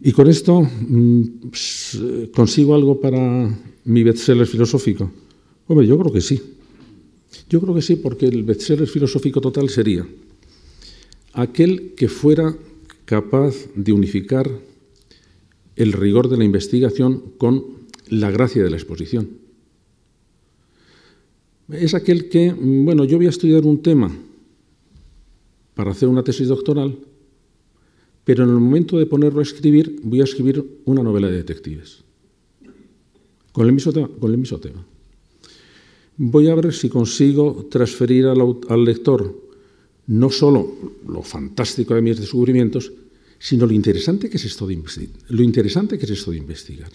[0.00, 1.96] Y con esto mm, pues,
[2.34, 5.08] consigo algo para mi bestseller filosófico.
[5.68, 6.42] Hombre, yo creo que sí.
[7.48, 10.04] Yo creo que sí, porque el bestseller filosófico total sería
[11.32, 12.56] aquel que fuera
[13.04, 14.50] capaz de unificar
[15.76, 17.64] el rigor de la investigación con
[18.08, 19.30] la gracia de la exposición.
[21.70, 24.10] Es aquel que, bueno, yo voy a estudiar un tema
[25.74, 26.98] para hacer una tesis doctoral,
[28.24, 32.04] pero en el momento de ponerlo a escribir, voy a escribir una novela de detectives.
[33.52, 34.08] Con el mismo tema.
[34.20, 34.84] Con el mismo tema.
[36.16, 39.49] Voy a ver si consigo transferir al, al lector
[40.06, 42.92] no solo lo fantástico de mis descubrimientos,
[43.38, 44.78] sino lo interesante que es esto de,
[45.28, 46.90] lo interesante que es esto de investigar.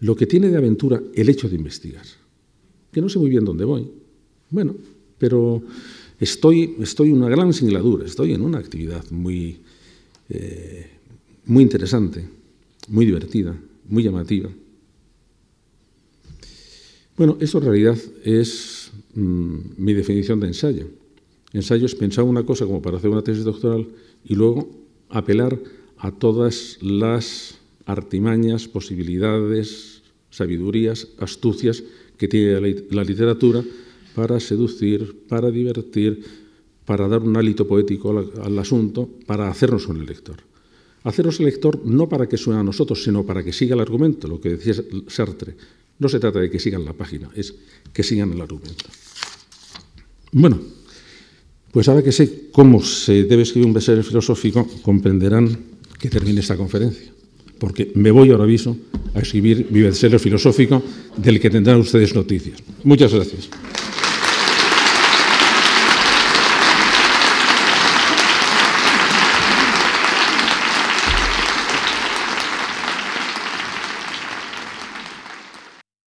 [0.00, 2.04] Lo que tiene de aventura el hecho de investigar.
[2.92, 3.90] Que no sé muy bien dónde voy.
[4.50, 4.74] Bueno,
[5.18, 5.62] pero
[6.20, 9.58] estoy, estoy en una gran singladura, estoy en una actividad muy,
[10.28, 10.90] eh,
[11.44, 12.26] muy interesante,
[12.88, 13.54] muy divertida,
[13.88, 14.50] muy llamativa.
[17.16, 20.88] Bueno, eso en realidad es mm, mi definición de ensayo
[21.56, 23.88] ensayos pensar una cosa como para hacer una tesis doctoral
[24.24, 24.68] y luego
[25.08, 25.58] apelar
[25.98, 31.82] a todas las artimañas, posibilidades, sabidurías, astucias
[32.18, 33.64] que tiene la literatura
[34.14, 36.24] para seducir, para divertir,
[36.84, 40.36] para dar un hálito poético al, asunto, para hacernos el lector.
[41.04, 44.26] Haceros el lector no para que suene a nosotros, sino para que siga el argumento,
[44.26, 44.74] lo que decía
[45.06, 45.56] Sartre.
[45.98, 47.54] No se trata de que sigan la página, es
[47.92, 48.84] que sigan el argumento.
[50.32, 50.58] Bueno,
[51.76, 55.58] pues ahora que sé cómo se debe escribir un bestseller filosófico, comprenderán
[55.98, 57.12] que termine esta conferencia,
[57.58, 58.78] porque me voy ahora mismo
[59.12, 60.82] a escribir mi bestseller filosófico
[61.18, 62.62] del que tendrán ustedes noticias.
[62.82, 63.50] Muchas gracias.